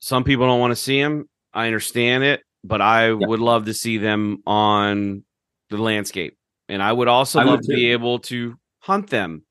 [0.00, 1.27] some people don't want to see them.
[1.54, 5.24] I understand it, but I would love to see them on
[5.70, 6.36] the landscape,
[6.68, 9.42] and I would also I would love to be able to hunt them.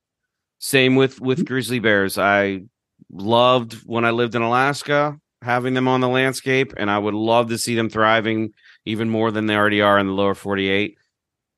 [0.60, 1.46] Same with with Mm-hmm.
[1.46, 2.18] grizzly bears.
[2.18, 2.64] I
[3.12, 7.50] loved when I lived in Alaska having them on the landscape, and I would love
[7.50, 8.54] to see them thriving
[8.86, 10.98] even more than they already are in the lower 48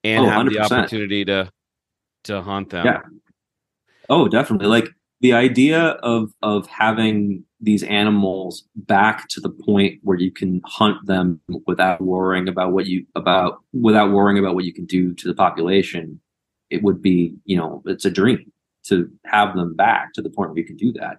[0.04, 0.72] and Oh, have the 100%.
[0.72, 1.50] opportunity to
[2.26, 2.86] to hunt them.
[2.86, 3.02] Yeah.
[4.10, 4.68] Oh, definitely.
[4.68, 4.90] Like
[5.22, 11.06] the idea of of having these animals back to the point where you can hunt
[11.06, 15.28] them without worrying about what you about without worrying about what you can do to
[15.28, 16.22] the population.
[16.70, 18.52] It would be, you know, it's a dream
[18.86, 21.18] to have them back to the point where you can do that.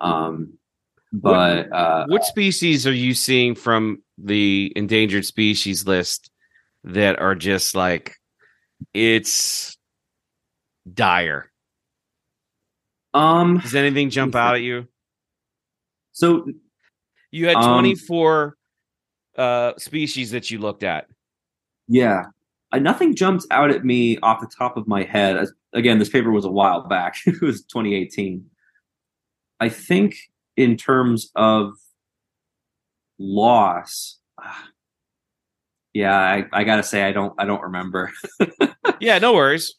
[0.00, 0.58] Um,
[1.12, 6.30] but uh, What species are you seeing from the endangered species list
[6.84, 8.16] that are just like
[8.92, 9.76] it's
[10.92, 11.50] dire?
[13.14, 14.86] um, Does anything jump out at you?
[16.16, 16.46] So
[17.30, 18.56] You had Um, 24
[19.36, 21.06] uh species that you looked at.
[21.88, 22.24] Yeah.
[22.72, 25.36] Uh, nothing jumps out at me off the top of my head.
[25.36, 27.16] As, again, this paper was a while back.
[27.26, 28.44] it was 2018.
[29.60, 30.16] I think
[30.56, 31.74] in terms of
[33.18, 34.64] loss, ah,
[35.92, 38.12] yeah, I, I gotta say I don't I don't remember.
[39.00, 39.74] Yeah, no worries.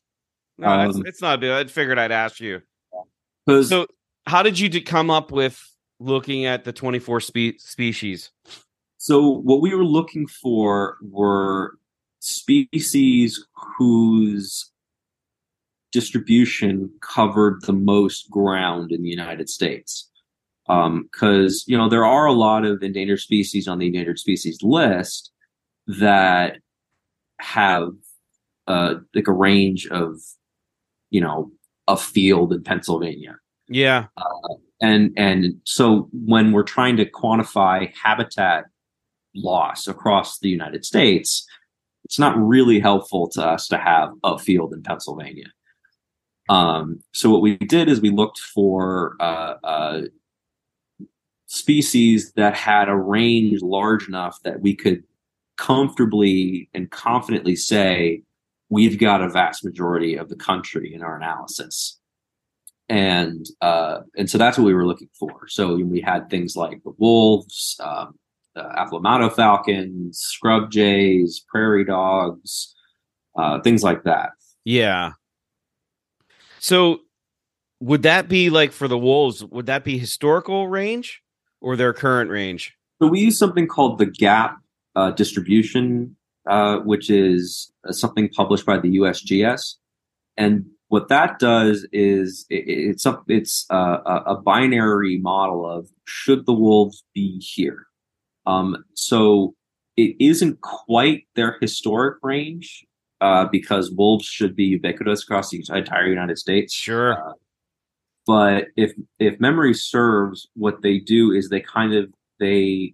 [0.60, 1.66] No, it's, Um, it's not bad.
[1.66, 2.62] I figured I'd ask you.
[3.64, 3.88] So,
[4.28, 5.60] how did you come up with
[6.00, 8.32] looking at the 24 spe- species?
[8.98, 11.78] So what we were looking for were
[12.20, 13.46] species
[13.78, 14.72] whose
[15.92, 20.10] distribution covered the most ground in the United States.
[20.68, 25.32] Because you know there are a lot of endangered species on the endangered species list
[25.88, 26.58] that
[27.40, 27.92] have
[28.68, 30.20] uh, like a range of
[31.10, 31.52] you know
[31.88, 33.38] a field in Pennsylvania
[33.70, 34.08] Yeah.
[34.82, 38.66] and and so when we're trying to quantify habitat
[39.36, 41.46] loss across the United States,
[42.06, 45.48] it's not really helpful to us to have a field in Pennsylvania.
[46.50, 50.02] Um, so what we did is we looked for uh, uh,
[51.48, 55.04] species that had a range large enough that we could
[55.58, 58.22] comfortably and confidently say
[58.70, 61.97] we've got a vast majority of the country in our analysis
[62.90, 65.48] and uh, and so that's what we were looking for.
[65.48, 68.16] So we had things like the wolves, um,
[68.56, 72.74] uh, Aplomado falcons, scrub jays, prairie dogs,
[73.38, 74.32] uh, things like that.
[74.64, 75.12] Yeah.
[76.60, 77.00] So,
[77.80, 79.44] would that be like for the wolves?
[79.44, 81.22] Would that be historical range
[81.62, 82.74] or their current range?
[83.02, 84.58] So we use something called the gap
[84.96, 86.16] uh, distribution,
[86.50, 89.76] uh, which is uh, something published by the USGS,
[90.36, 93.76] and what that does is it, it's a, it's a,
[94.28, 97.88] a binary model of should the wolves be here.
[98.46, 99.56] Um, so
[99.98, 102.86] it isn't quite their historic range
[103.20, 106.74] uh, because wolves should be ubiquitous across the entire United States.
[106.74, 107.36] Sure.
[108.26, 112.94] but if if memory serves, what they do is they kind of they.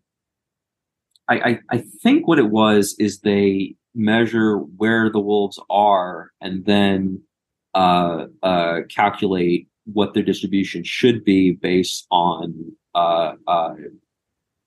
[1.28, 6.66] I, I I think what it was is they measure where the wolves are and
[6.66, 7.22] then
[7.74, 13.74] uh, uh, calculate what their distribution should be based on uh, uh,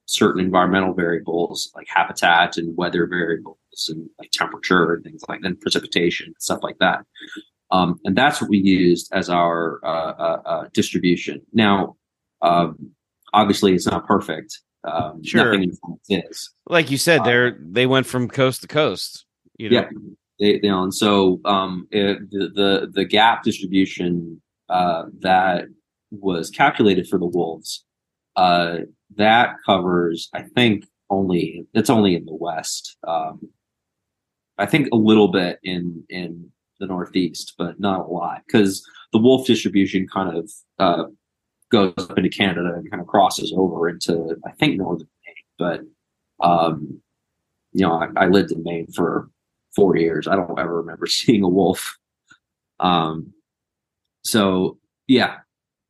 [0.06, 3.56] certain environmental variables like habitat and weather variables
[3.88, 7.04] and like temperature and things like that, precipitation and stuff like that.
[7.70, 11.42] Um, and that's what we used as our uh, uh, uh, distribution.
[11.52, 11.96] Now,
[12.42, 12.92] um,
[13.32, 14.60] obviously, it's not perfect.
[14.84, 15.52] Um, Sure.
[15.52, 15.72] Nothing
[16.08, 16.50] is.
[16.68, 19.24] Like you said, they're they went from coast to coast.
[19.58, 19.80] You know?
[19.80, 19.88] Yeah,
[20.38, 25.66] they, you know, and so um, it, the, the the gap distribution uh, that
[26.10, 27.84] was calculated for the wolves
[28.36, 28.78] uh,
[29.16, 32.96] that covers, I think, only it's only in the west.
[33.06, 33.40] Um,
[34.58, 39.18] I think a little bit in in the northeast, but not a lot because the
[39.18, 41.04] wolf distribution kind of uh,
[41.70, 45.34] goes up into Canada and kind of crosses over into I think northern Maine.
[45.58, 47.00] But um,
[47.72, 49.30] you know, I, I lived in Maine for
[49.76, 50.26] four years.
[50.26, 51.96] I don't ever remember seeing a wolf.
[52.80, 53.32] Um,
[54.24, 55.36] so yeah.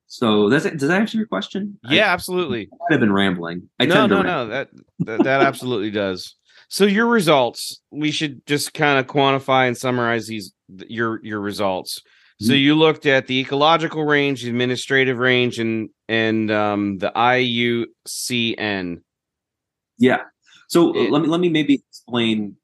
[0.09, 0.79] So that's it.
[0.79, 1.79] Does that answer your question?
[1.85, 2.69] I- Yeah, absolutely.
[2.89, 3.69] I have been rambling.
[3.81, 4.47] I no, no, to no.
[4.49, 4.69] That,
[5.01, 6.37] that that absolutely does.
[6.69, 10.53] So your results, we should just kind of quantify and summarize these
[10.89, 12.03] your your results.
[12.41, 12.61] So Mhm.
[12.61, 19.01] you looked at the ecological range, the administrative range, and and um, the IUCN.
[19.99, 20.19] Yeah.
[20.69, 22.57] So It- let me let me maybe explain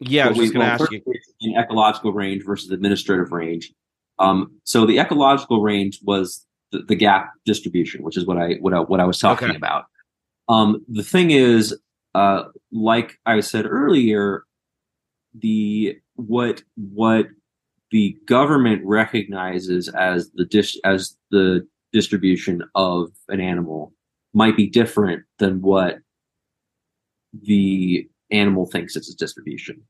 [0.00, 1.02] Yeah, I was what just going to well, ask you.
[1.40, 3.72] in ecological range versus administrative range.
[4.18, 8.74] Um, so the ecological range was the, the gap distribution, which is what I what
[8.74, 9.56] I, what I was talking Okay.
[9.56, 9.84] about.
[10.48, 11.78] Um, the thing is,
[12.14, 14.44] uh, like I said earlier,
[15.34, 17.28] the what what
[17.90, 23.92] the government recognizes as the dis- as the distribution of an animal
[24.32, 25.98] might be different than what
[27.42, 29.82] the animal thinks it's a distribution.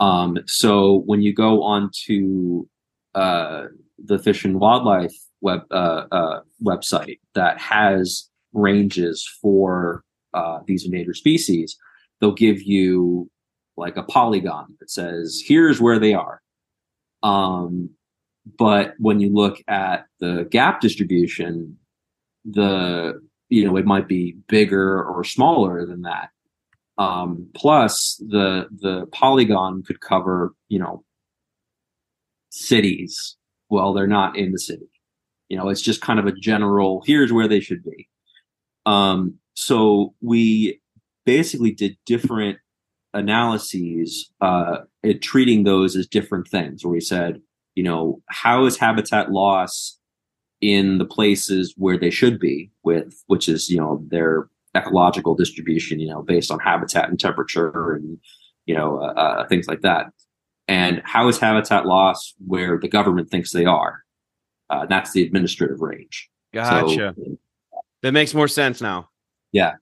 [0.00, 2.66] Um, so when you go onto
[3.14, 3.66] uh,
[3.98, 10.02] the Fish and Wildlife web uh, uh, website that has ranges for
[10.32, 11.76] uh, these endangered species,
[12.20, 13.30] they'll give you
[13.76, 16.40] like a polygon that says here's where they are.
[17.22, 17.90] Um,
[18.58, 21.78] but when you look at the gap distribution,
[22.44, 26.28] the you know it might be bigger or smaller than that.
[26.98, 31.04] Um, plus, the the polygon could cover you know
[32.50, 33.36] cities.
[33.70, 34.88] Well, they're not in the city.
[35.48, 37.02] You know, it's just kind of a general.
[37.06, 38.08] Here's where they should be.
[38.86, 40.80] Um, so we
[41.24, 42.58] basically did different
[43.12, 46.84] analyses uh, at treating those as different things.
[46.84, 47.40] Where we said,
[47.74, 49.98] you know, how is habitat loss
[50.60, 56.00] in the places where they should be, with which is you know their ecological distribution,
[56.00, 58.18] you know, based on habitat and temperature and
[58.66, 60.06] you know uh, uh, things like that.
[60.66, 64.02] And how is habitat loss where the government thinks they are?
[64.70, 66.28] Uh, that's the administrative range.
[66.52, 67.14] Gotcha.
[67.16, 67.38] So,
[68.02, 69.10] that makes more sense now.
[69.52, 69.74] Yeah.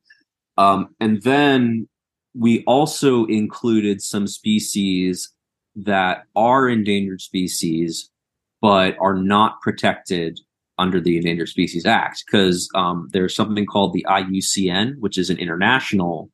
[0.59, 1.89] Um, and then
[2.35, 5.33] we also included some species
[5.77, 8.11] that are endangered species
[8.61, 10.39] but are not protected
[10.83, 15.39] under the Endangered Species Act because um, there's something called the IUCN, which is an
[15.39, 16.29] international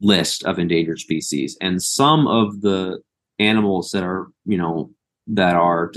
[0.00, 3.00] list of endangered species, and some of the
[3.38, 4.90] animals that are you know
[5.26, 5.92] that are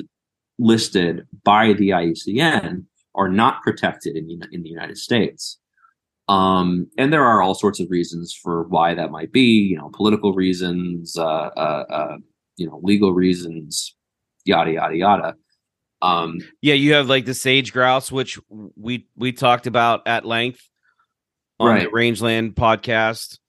[0.57, 2.85] listed by the IUCN
[3.15, 5.59] are not protected in, in the United States.
[6.29, 9.89] Um, and there are all sorts of reasons for why that might be, you know,
[9.93, 12.17] political reasons, uh, uh, uh,
[12.55, 13.95] you know, legal reasons,
[14.45, 15.35] yada yada yada.
[16.03, 20.61] Um, yeah, you have like the sage grouse, which we we talked about at length
[21.61, 21.83] on right.
[21.83, 23.39] the Rangeland podcast.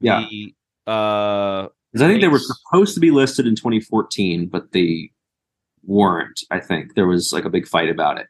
[0.00, 0.54] Yeah, the,
[0.90, 5.12] uh, because I think they were supposed to be listed in 2014, but they
[5.84, 6.40] weren't.
[6.50, 8.26] I think there was like a big fight about it.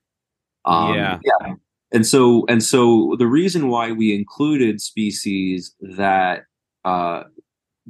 [0.66, 1.54] Um, yeah, yeah,
[1.90, 6.44] and so and so the reason why we included species that
[6.84, 7.22] uh,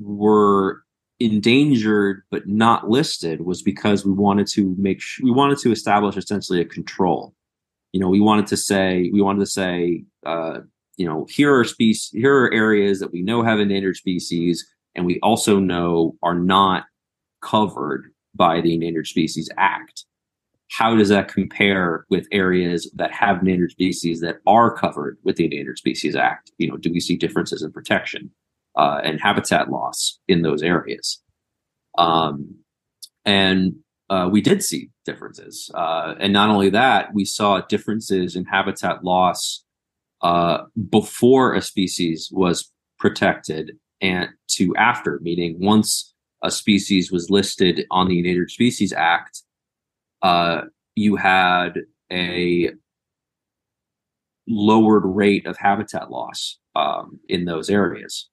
[0.00, 0.84] were
[1.20, 6.16] endangered but not listed was because we wanted to make sh- we wanted to establish
[6.16, 7.34] essentially a control.
[7.92, 10.60] You know, we wanted to say we wanted to say uh,
[10.96, 15.06] you know here are species here are areas that we know have endangered species and
[15.06, 16.84] we also know are not
[17.42, 20.04] covered by the Endangered Species Act.
[20.70, 25.44] How does that compare with areas that have endangered species that are covered with the
[25.44, 26.52] Endangered Species Act?
[26.58, 28.30] You know, do we see differences in protection?
[28.76, 31.22] Uh, and habitat loss in those areas.
[31.98, 32.56] Um,
[33.24, 33.76] and
[34.08, 35.70] uh, we did see differences.
[35.74, 39.64] Uh, and not only that, we saw differences in habitat loss
[40.22, 47.86] uh, before a species was protected and to after, meaning once a species was listed
[47.90, 49.42] on the Endangered Species Act,
[50.22, 50.62] uh,
[50.94, 52.70] you had a
[54.48, 58.29] lowered rate of habitat loss um, in those areas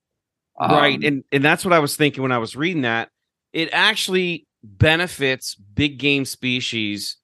[0.60, 0.96] right.
[0.96, 3.10] Um, and and that's what I was thinking when I was reading that.
[3.54, 7.18] It actually benefits big game species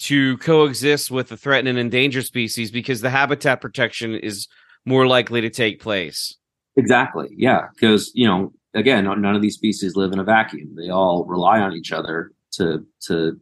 [0.00, 4.46] to coexist with the threatened and endangered species because the habitat protection is
[4.84, 6.36] more likely to take place.
[6.76, 7.28] Exactly.
[7.36, 10.74] Yeah, because you know, again, none of these species live in a vacuum.
[10.76, 13.38] They all rely on each other to to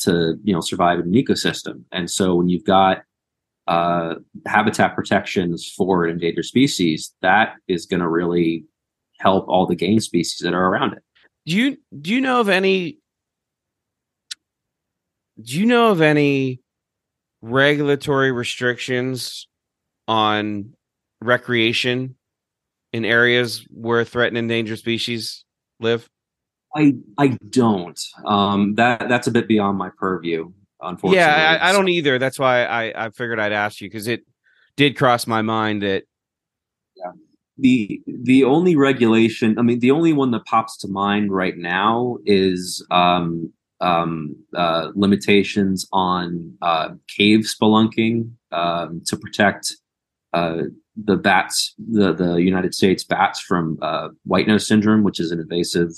[0.00, 1.84] to you know survive in an ecosystem.
[1.92, 3.02] And so when you've got
[3.66, 4.14] uh,
[4.46, 8.64] habitat protections for endangered species, that is going to really
[9.18, 11.02] help all the game species that are around it.
[11.46, 12.98] Do you do you know of any?
[15.40, 16.60] Do you know of any
[17.42, 19.46] regulatory restrictions
[20.08, 20.72] on
[21.20, 22.16] recreation
[22.92, 25.44] in areas where threatened endangered species
[25.80, 26.08] live?
[26.74, 28.00] I I don't.
[28.24, 31.18] Um, that that's a bit beyond my purview unfortunately.
[31.18, 32.18] Yeah, I, I don't either.
[32.18, 34.24] That's why I, I figured I'd ask you because it
[34.76, 36.04] did cross my mind that.
[36.96, 37.12] Yeah.
[37.58, 42.18] The the only regulation, I mean, the only one that pops to mind right now
[42.26, 43.50] is um,
[43.80, 49.74] um, uh, limitations on uh, cave spelunking um, to protect
[50.32, 50.64] uh,
[51.02, 55.40] the bats, the the United States bats from uh, white nose syndrome, which is an
[55.40, 55.92] invasive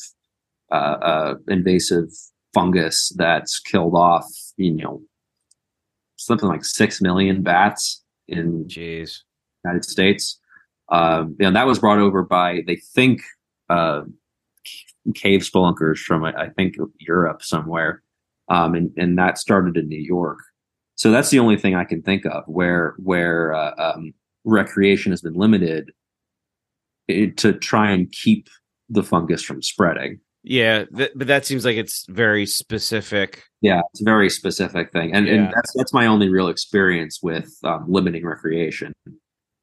[0.71, 2.11] uh, uh, invasive
[2.55, 4.27] fungus that's killed off
[4.57, 5.03] you know
[6.17, 9.21] something like six million bats in Jeez.
[9.65, 10.39] United States.
[10.91, 13.21] Um, you know, that was brought over by they think
[13.69, 14.03] uh,
[15.15, 18.03] cave spelunkers from I think Europe somewhere,
[18.49, 20.39] um, and and that started in New York.
[20.97, 25.21] so that's the only thing I can think of where where uh, um, recreation has
[25.21, 25.93] been limited
[27.09, 28.49] to try and keep
[28.89, 30.21] the fungus from spreading.
[30.43, 33.45] Yeah, th- but that seems like it's very specific.
[33.61, 35.35] Yeah, it's a very specific thing, and Yeah.
[35.35, 38.93] and that's that's my only real experience with um, limiting recreation.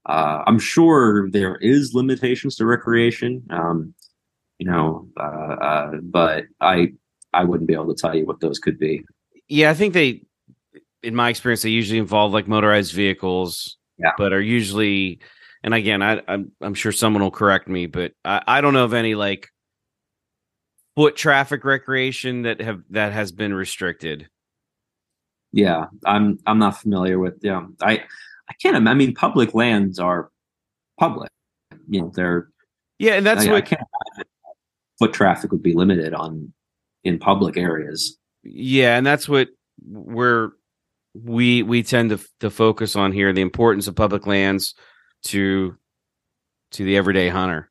[0.05, 3.95] Uh, I'm sure there is limitations to recreation, um,
[4.59, 6.93] you know, uh, uh, but I
[7.33, 9.03] I wouldn't be able to tell you what those could be.
[9.47, 10.23] Yeah, I think they,
[11.03, 13.77] in my experience, they usually involve like motorized vehicles.
[13.97, 14.11] Yeah.
[14.17, 15.19] but are usually,
[15.63, 18.83] and again, I, I'm I'm sure someone will correct me, but I, I don't know
[18.83, 19.47] of any like
[20.95, 24.29] foot traffic recreation that have that has been restricted.
[25.51, 27.35] Yeah, I'm I'm not familiar with.
[27.41, 28.03] Yeah, I
[28.49, 28.87] I can't.
[28.87, 30.29] I mean, public lands are
[30.99, 31.29] public.
[31.87, 32.49] You know, they're
[32.99, 33.85] Yeah, and that's I, I what imagine
[34.99, 36.53] foot traffic would be limited on
[37.03, 38.17] in public areas.
[38.43, 39.49] yeah and that's what
[39.85, 40.51] we're
[41.13, 44.73] we we tend to to focus on here the importance of public lands
[45.23, 45.75] to
[46.71, 47.69] to the everyday hunter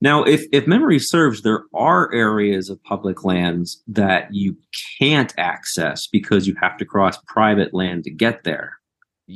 [0.00, 4.56] Now, if if memory serves, there are areas of public lands that you
[4.98, 8.78] can't access because you have to cross private land to get there.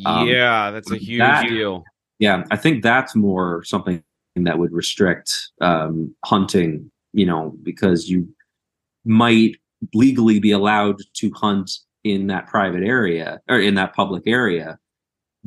[0.07, 1.85] Um, yeah that's a huge that- deal
[2.19, 4.03] Yeah, I think that's more something
[4.37, 6.91] that would restrict um, hunting.
[7.13, 8.33] You know, because you
[9.05, 9.57] might
[9.93, 11.71] legally be allowed to hunt
[12.05, 14.79] in that private area or in that public area,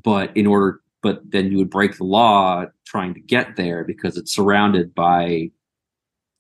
[0.04, 4.18] but in order, but then you would break the law trying to get there because
[4.18, 5.52] it's surrounded by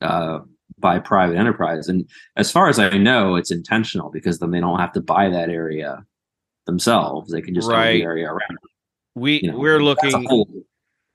[0.01, 0.39] uh,
[0.79, 1.87] by private enterprise.
[1.87, 5.29] And as far as I know, it's intentional because then they don't have to buy
[5.29, 6.03] that area
[6.65, 7.97] themselves; they can just own Right.
[7.97, 8.57] the area around.
[9.13, 10.49] we You know, we're that's looking whole-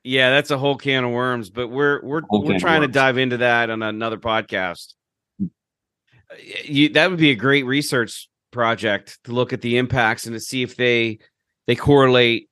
[0.04, 3.38] yeah that's a whole can of worms but we're we're we're trying to dive into
[3.38, 4.94] that on another podcast
[6.64, 10.40] you, that would be a great research project to look at the impacts and to
[10.40, 11.18] see if they
[11.66, 12.48] they correlate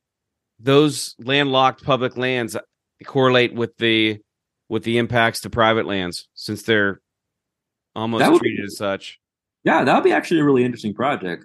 [0.59, 2.57] those landlocked public lands
[3.05, 4.19] correlate with the
[4.69, 7.01] with the impacts to private lands since they're
[7.95, 9.19] almost would be- treated as such.
[9.65, 11.45] Yeah, that would be actually a really interesting project.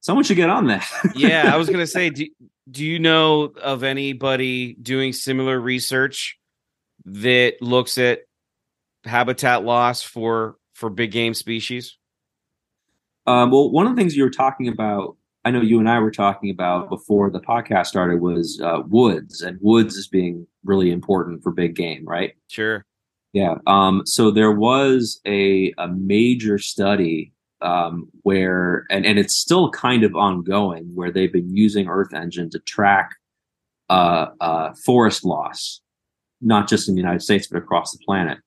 [0.00, 0.86] Someone should get on that.
[1.14, 2.26] Yeah, I was gonna say, do,
[2.70, 6.38] do you know of anybody doing similar research
[7.04, 8.20] that looks at
[9.04, 11.96] habitat loss for for big game species?
[13.26, 15.16] Um, well, one of the things you were talking about,
[15.46, 19.42] I know you and I were talking about before the podcast started, was uh, woods,
[19.42, 22.34] and woods is being really important for big game, right?
[22.48, 22.84] Sure.
[23.32, 23.54] Yeah.
[23.66, 27.32] Um, so there was a a major study
[27.62, 32.50] um, where, and and it's still kind of ongoing, where they've been using Earth Engine
[32.50, 33.10] to track
[33.88, 35.80] uh, uh, forest loss,
[36.40, 38.38] not just in the United States but across the planet.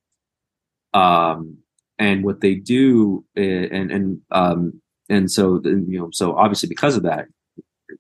[0.94, 1.60] Um,
[1.98, 6.96] and what they do, i- and and um, and so you know, so obviously because
[6.96, 7.26] of that,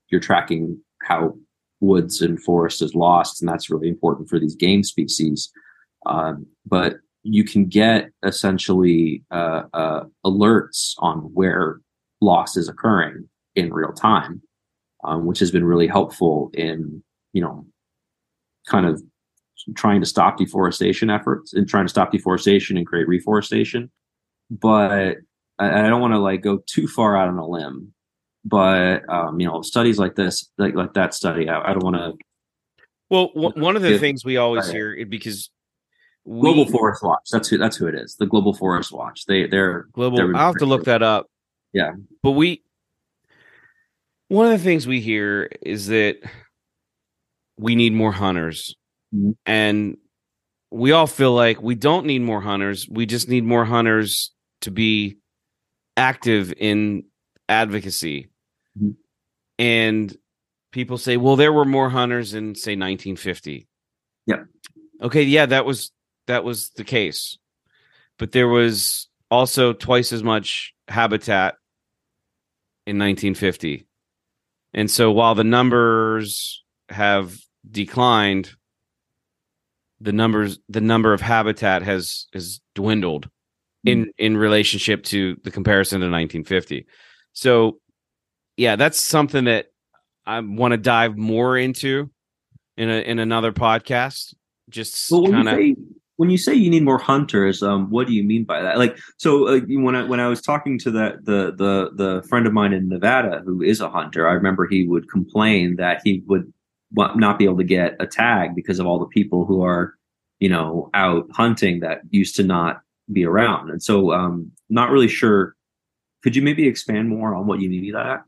[0.09, 1.35] you're tracking how
[1.79, 5.51] woods and forest is lost, and that's really important for these game species.
[6.05, 11.81] Um, but you can get essentially uh, uh, alerts on where
[12.21, 14.41] loss is occurring in real time,
[15.03, 17.03] um, which has been really helpful in
[17.33, 17.65] you know
[18.67, 19.01] kind of
[19.75, 23.91] trying to stop deforestation efforts and trying to stop deforestation and create reforestation.
[24.49, 25.17] But
[25.59, 27.93] I, I don't want to like go too far out on a limb.
[28.45, 31.97] But um, you know, studies like this, like like that study, I, I don't want
[31.97, 32.13] to
[33.09, 33.97] Well, w- one of the Yeah.
[33.97, 35.49] things we always hear because
[36.25, 37.29] we, Global Forest Watch.
[37.31, 37.57] That's who.
[37.57, 38.15] That's who it is.
[38.17, 39.25] The Global Forest Watch.
[39.25, 40.17] They they're global.
[40.17, 41.27] they're I'll have to look that up.
[41.73, 41.91] Yeah.
[42.23, 42.63] but we
[44.29, 46.17] one of the things we hear is that
[47.57, 48.75] we need more hunters,
[49.13, 49.35] Mhm.
[49.45, 49.97] and
[50.71, 52.87] we all feel like we don't need more hunters.
[52.89, 54.31] We just need more hunters
[54.61, 55.17] to be
[55.99, 57.03] active in
[57.49, 58.29] advocacy.
[58.81, 58.95] Mhm.
[59.59, 60.17] And
[60.71, 63.67] people say, well, there were more hunters in say 1950.
[64.25, 64.43] Yeah.
[65.01, 65.91] Okay, yeah, that was
[66.27, 67.37] that was the case.
[68.17, 71.55] But there was also twice as much habitat
[72.85, 73.85] in 1950.
[74.73, 77.37] And so while the numbers have
[77.69, 78.55] declined,
[79.99, 83.29] the numbers the number of habitat has has dwindled
[83.85, 86.85] in in relationship to the comparison to 1950.
[87.33, 87.79] So
[88.57, 89.67] yeah, that's something that
[90.25, 92.09] I want to dive more into
[92.77, 94.33] in a in another podcast.
[94.69, 95.75] Just Well, when kind you of say
[96.17, 98.77] when you say you need more hunters, um, what do you mean by that?
[98.77, 102.45] Like, so uh, when I when I was talking to that the the the friend
[102.45, 106.23] of mine in Nevada who is a hunter, I remember he would complain that he
[106.27, 106.51] would
[106.91, 109.93] not be able to get a tag because of all the people who are,
[110.39, 112.81] you know, out hunting that used to not
[113.11, 113.69] be around.
[113.69, 115.55] And so, um, not really sure.
[116.23, 118.23] Could you maybe expand more on what you mean by that?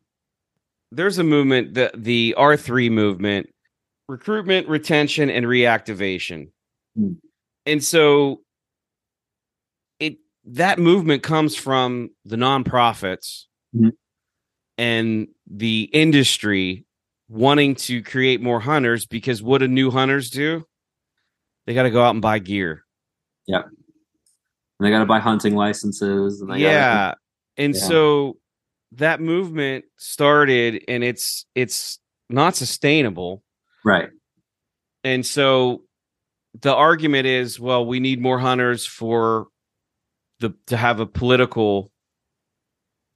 [0.94, 3.48] there's a movement the the R3 movement,
[4.10, 6.49] recruitment, retention, and reactivation.
[6.98, 7.14] Hmm.
[7.66, 8.41] And so
[10.02, 13.91] it that movement comes from the nonprofits Mhm.
[14.78, 16.86] and the industry
[17.30, 20.66] wanting to create more hunters because what do new hunters do?
[21.66, 22.84] They got to go out and buy gear.
[24.82, 26.41] And they got to buy hunting licenses.
[26.41, 27.14] And they yeah
[27.56, 27.82] and Yeah.
[27.82, 28.38] so
[28.94, 31.99] that movement started and it's it's
[32.32, 33.44] not sustainable
[33.86, 34.10] right.
[35.03, 35.84] and so
[36.60, 39.49] the argument is well we need more hunters for
[40.40, 41.91] the to have a political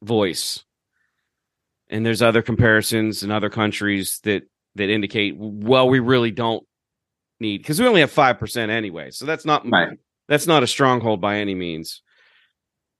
[0.03, 0.63] voice
[1.89, 4.43] and there's other comparisons in other countries that
[4.75, 6.63] that indicate well we really don't
[7.39, 9.97] need because we only have 5% anyway so that's not Right.
[10.27, 12.01] That's not a stronghold by any means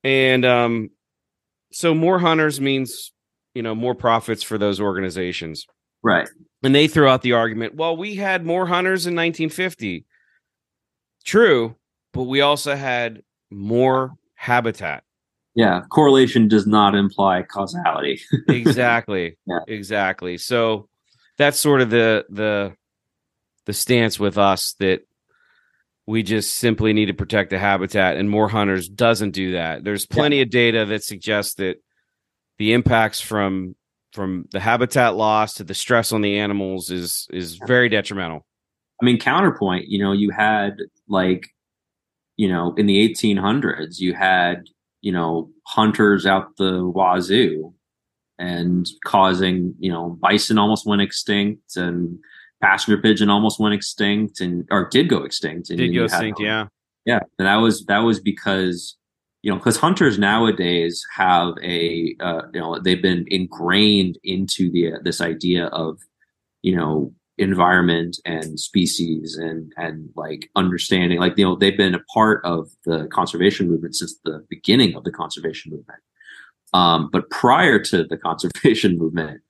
[0.04, 0.90] and um
[1.72, 3.12] so more hunters means
[3.54, 5.66] you know more profits for those organizations
[6.04, 6.30] Right.
[6.64, 10.06] and they throw out the argument well we had more hunters in 1950
[11.24, 11.76] true
[12.14, 15.04] but we also had more habitat
[15.56, 15.82] Yeah.
[15.90, 18.20] Correlation does not imply causality.
[18.50, 19.60] exactly Yeah.
[19.68, 20.88] exactly so
[21.38, 22.74] that's sort of the the
[23.66, 25.02] the stance with us that
[26.08, 29.84] we just simply need to protect the habitat and more hunters doesn't do that.
[29.84, 31.78] There's plenty of data that suggests that
[32.58, 33.76] the impacts from
[34.14, 38.46] from the habitat loss to the stress on the animals is is very detrimental.
[39.02, 40.78] I mean, counterpoint, you know, you had
[41.10, 41.48] like,
[42.38, 44.68] you know, in the 1800s, you had,
[45.02, 47.74] you know, hunters out the wazoo
[48.40, 52.18] and causing, you know, bison almost went extinct and
[52.66, 55.70] passenger pigeon almost went extinct and, or did go extinct.
[55.70, 56.68] And did go extinct yeah
[57.06, 57.20] Yeah.
[57.38, 58.98] And that was, that was because,
[59.44, 64.94] you know, because hunters nowadays have a, uh, you know, they've been ingrained into the,
[65.04, 66.00] this idea of,
[66.64, 72.04] you know, environment and species and and like understanding like you know they've been a
[72.14, 76.00] part of the conservation movement since the beginning of the conservation movement
[76.74, 79.42] um but prior to the conservation movement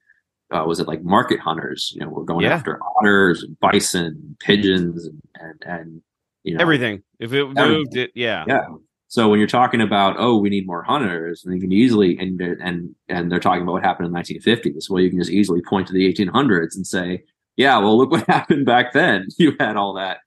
[0.52, 2.54] uh, was it like market hunters you know we're going Yeah.
[2.54, 6.02] after otters bison pigeons and and, and
[6.44, 7.02] you know everything.
[7.20, 8.02] If it moved Everything.
[8.04, 8.44] it yeah.
[8.48, 8.66] Yeah.
[9.08, 12.40] So when you're talking about oh we need more hunters and you can easily and
[12.42, 15.62] and and they're talking about what happened in the 1950s well you can just easily
[15.62, 17.24] point to the 1800s and say
[17.58, 19.28] yeah well look what happened back then.
[19.40, 20.20] You had all that.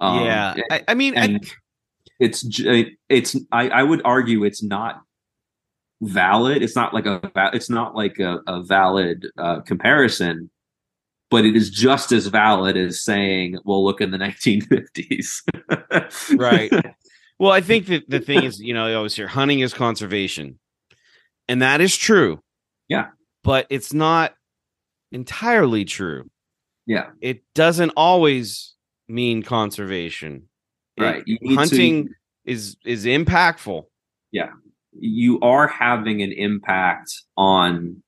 [0.00, 0.54] Um, yeah.
[0.54, 1.38] and I, I mean I-
[2.18, 2.44] it's
[3.08, 5.02] it's I, I would argue it's not
[6.02, 7.20] valid it's not like a
[7.52, 10.50] it's not like a, a valid uh, comparison
[11.30, 15.42] but it is just as valid as saying well look in the 1950s
[16.38, 16.72] Right.
[17.38, 20.58] Well, I think that the thing is, you know, I always hear hunting is conservation,
[21.48, 22.40] and that is true.
[22.88, 23.06] Yeah.
[23.44, 24.34] but it's not
[25.12, 26.28] entirely true.
[26.86, 28.74] yeah It doesn't always
[29.08, 30.48] mean conservation.
[30.98, 32.08] Right you need to- hunting
[32.44, 33.84] is is impactful.
[34.98, 38.02] You are having an impact on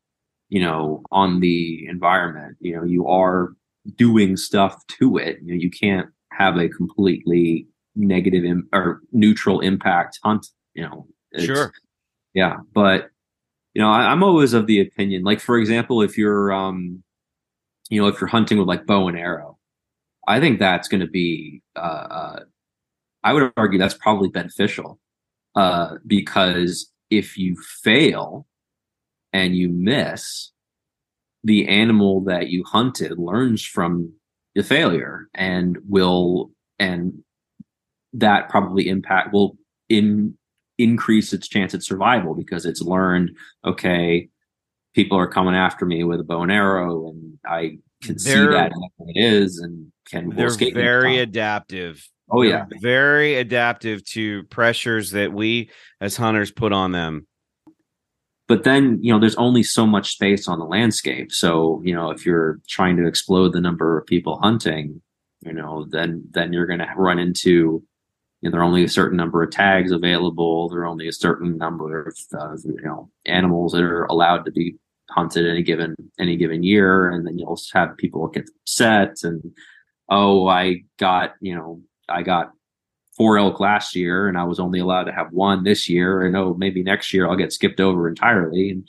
[0.49, 2.57] you know on the environment.
[2.61, 3.55] You know you are
[3.97, 5.39] doing stuff to it.
[5.43, 11.07] You know you can't have a completely negative Im- or neutral impact hunt you know
[11.39, 11.73] Sure.
[12.35, 13.09] yeah but
[13.75, 17.03] you know I, i'm always of the opinion like for example if you're um
[17.91, 19.59] you know if you're hunting with like bow and arrow
[20.29, 22.41] i think that's going to be uh, uh
[23.25, 24.99] i would argue that's probably beneficial
[25.55, 28.47] uh because if you fail
[29.33, 30.51] and you miss
[31.45, 34.13] the animal that you hunted learns from
[34.55, 37.23] the failure and will and
[38.13, 39.57] that probably impact will
[39.89, 40.37] in
[40.79, 43.31] increase its chance at survival because it's learned
[43.65, 44.29] okay
[44.95, 48.53] people are coming after me with a bow and arrow and i can see They're-
[48.53, 52.07] that it is and can They're very adaptive.
[52.33, 52.65] Oh They're yeah.
[52.81, 57.27] very adaptive to pressures that we as hunters put on them.
[58.49, 61.31] but then you know there's only so much space on the landscape.
[61.33, 65.01] So you know if you're trying to explode the number of people hunting
[65.43, 67.83] you know then then you're going to run into
[68.41, 70.69] you know, there are only a certain number of tags available.
[70.69, 74.51] There are only a certain number of uh, you know animals that are allowed to
[74.51, 74.77] be
[75.11, 77.09] hunted any given any given year.
[77.11, 79.43] And then you'll have people get upset and
[80.09, 82.53] oh i got you know i got
[83.17, 86.35] four elk last year and I was only allowed to have one this year and
[86.35, 88.89] oh maybe next year I'll get skipped over entirely and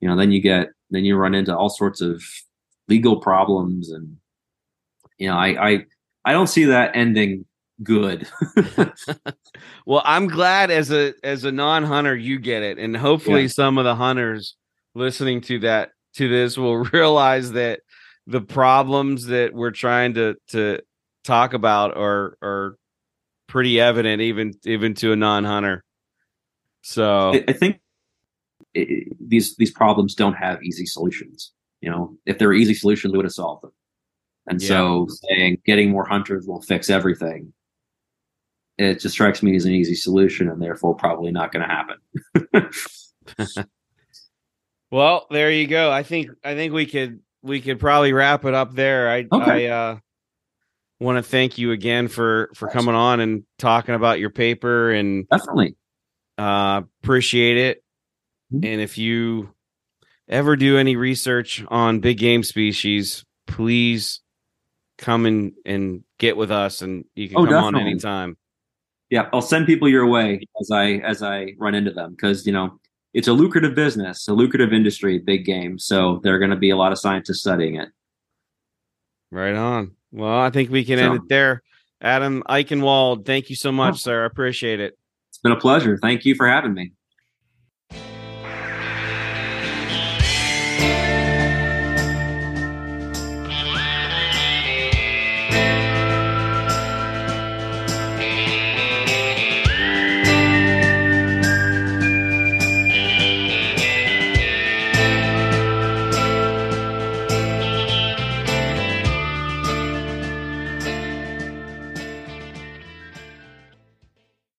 [0.00, 2.20] you know then you get then you run into all sorts of
[2.88, 4.16] legal problems and
[5.18, 5.86] you know I I
[6.24, 7.44] I don't see that ending
[7.82, 8.26] good.
[9.86, 13.48] Well, I'm glad as a as a non-hunter you get it, and hopefully Yeah.
[13.48, 14.56] some of the hunters
[14.94, 17.80] listening to that to this will realize that
[18.26, 20.80] the problems that we're trying to to
[21.24, 22.76] talk about are are
[23.46, 25.84] pretty evident even even to a non-hunter.
[26.82, 27.80] So I, I think
[28.74, 31.52] it, these these problems don't have easy solutions.
[31.80, 33.72] You know, if there were easy solutions, we would have solved them.
[34.46, 34.68] And Yeah.
[34.68, 37.52] so saying getting more hunters will fix everything,
[38.78, 43.64] it just strikes me as an easy solution and therefore probably not going to happen.
[44.92, 45.90] Well, there you go.
[45.92, 49.08] I think I think we could we could probably wrap it up there.
[49.08, 49.68] I Okay.
[49.68, 49.98] I uh
[51.00, 55.28] want to thank you again for for coming on and talking about your paper and
[55.28, 55.74] Definitely.
[56.38, 57.82] uh appreciate it.
[58.52, 58.64] Mhm.
[58.66, 59.52] And if you
[60.28, 64.20] ever do any research on big game species, please
[64.98, 68.36] come and and get with us and you can Oh, come on anytime.
[69.08, 72.52] Yeah, I'll send people your way as I as I run into them because you
[72.52, 72.78] know
[73.14, 75.78] it's a lucrative business, a lucrative industry, big game.
[75.80, 77.88] So there are going to be a lot of scientists studying it.
[79.32, 79.96] Right on.
[80.12, 81.62] Well, I think we can end it there.
[82.00, 83.98] Adam Eichenwald, thank you so much, Oh.
[83.98, 84.22] sir.
[84.22, 84.98] I appreciate it.
[85.28, 85.98] It's been a pleasure.
[86.00, 86.92] Thank you for having me.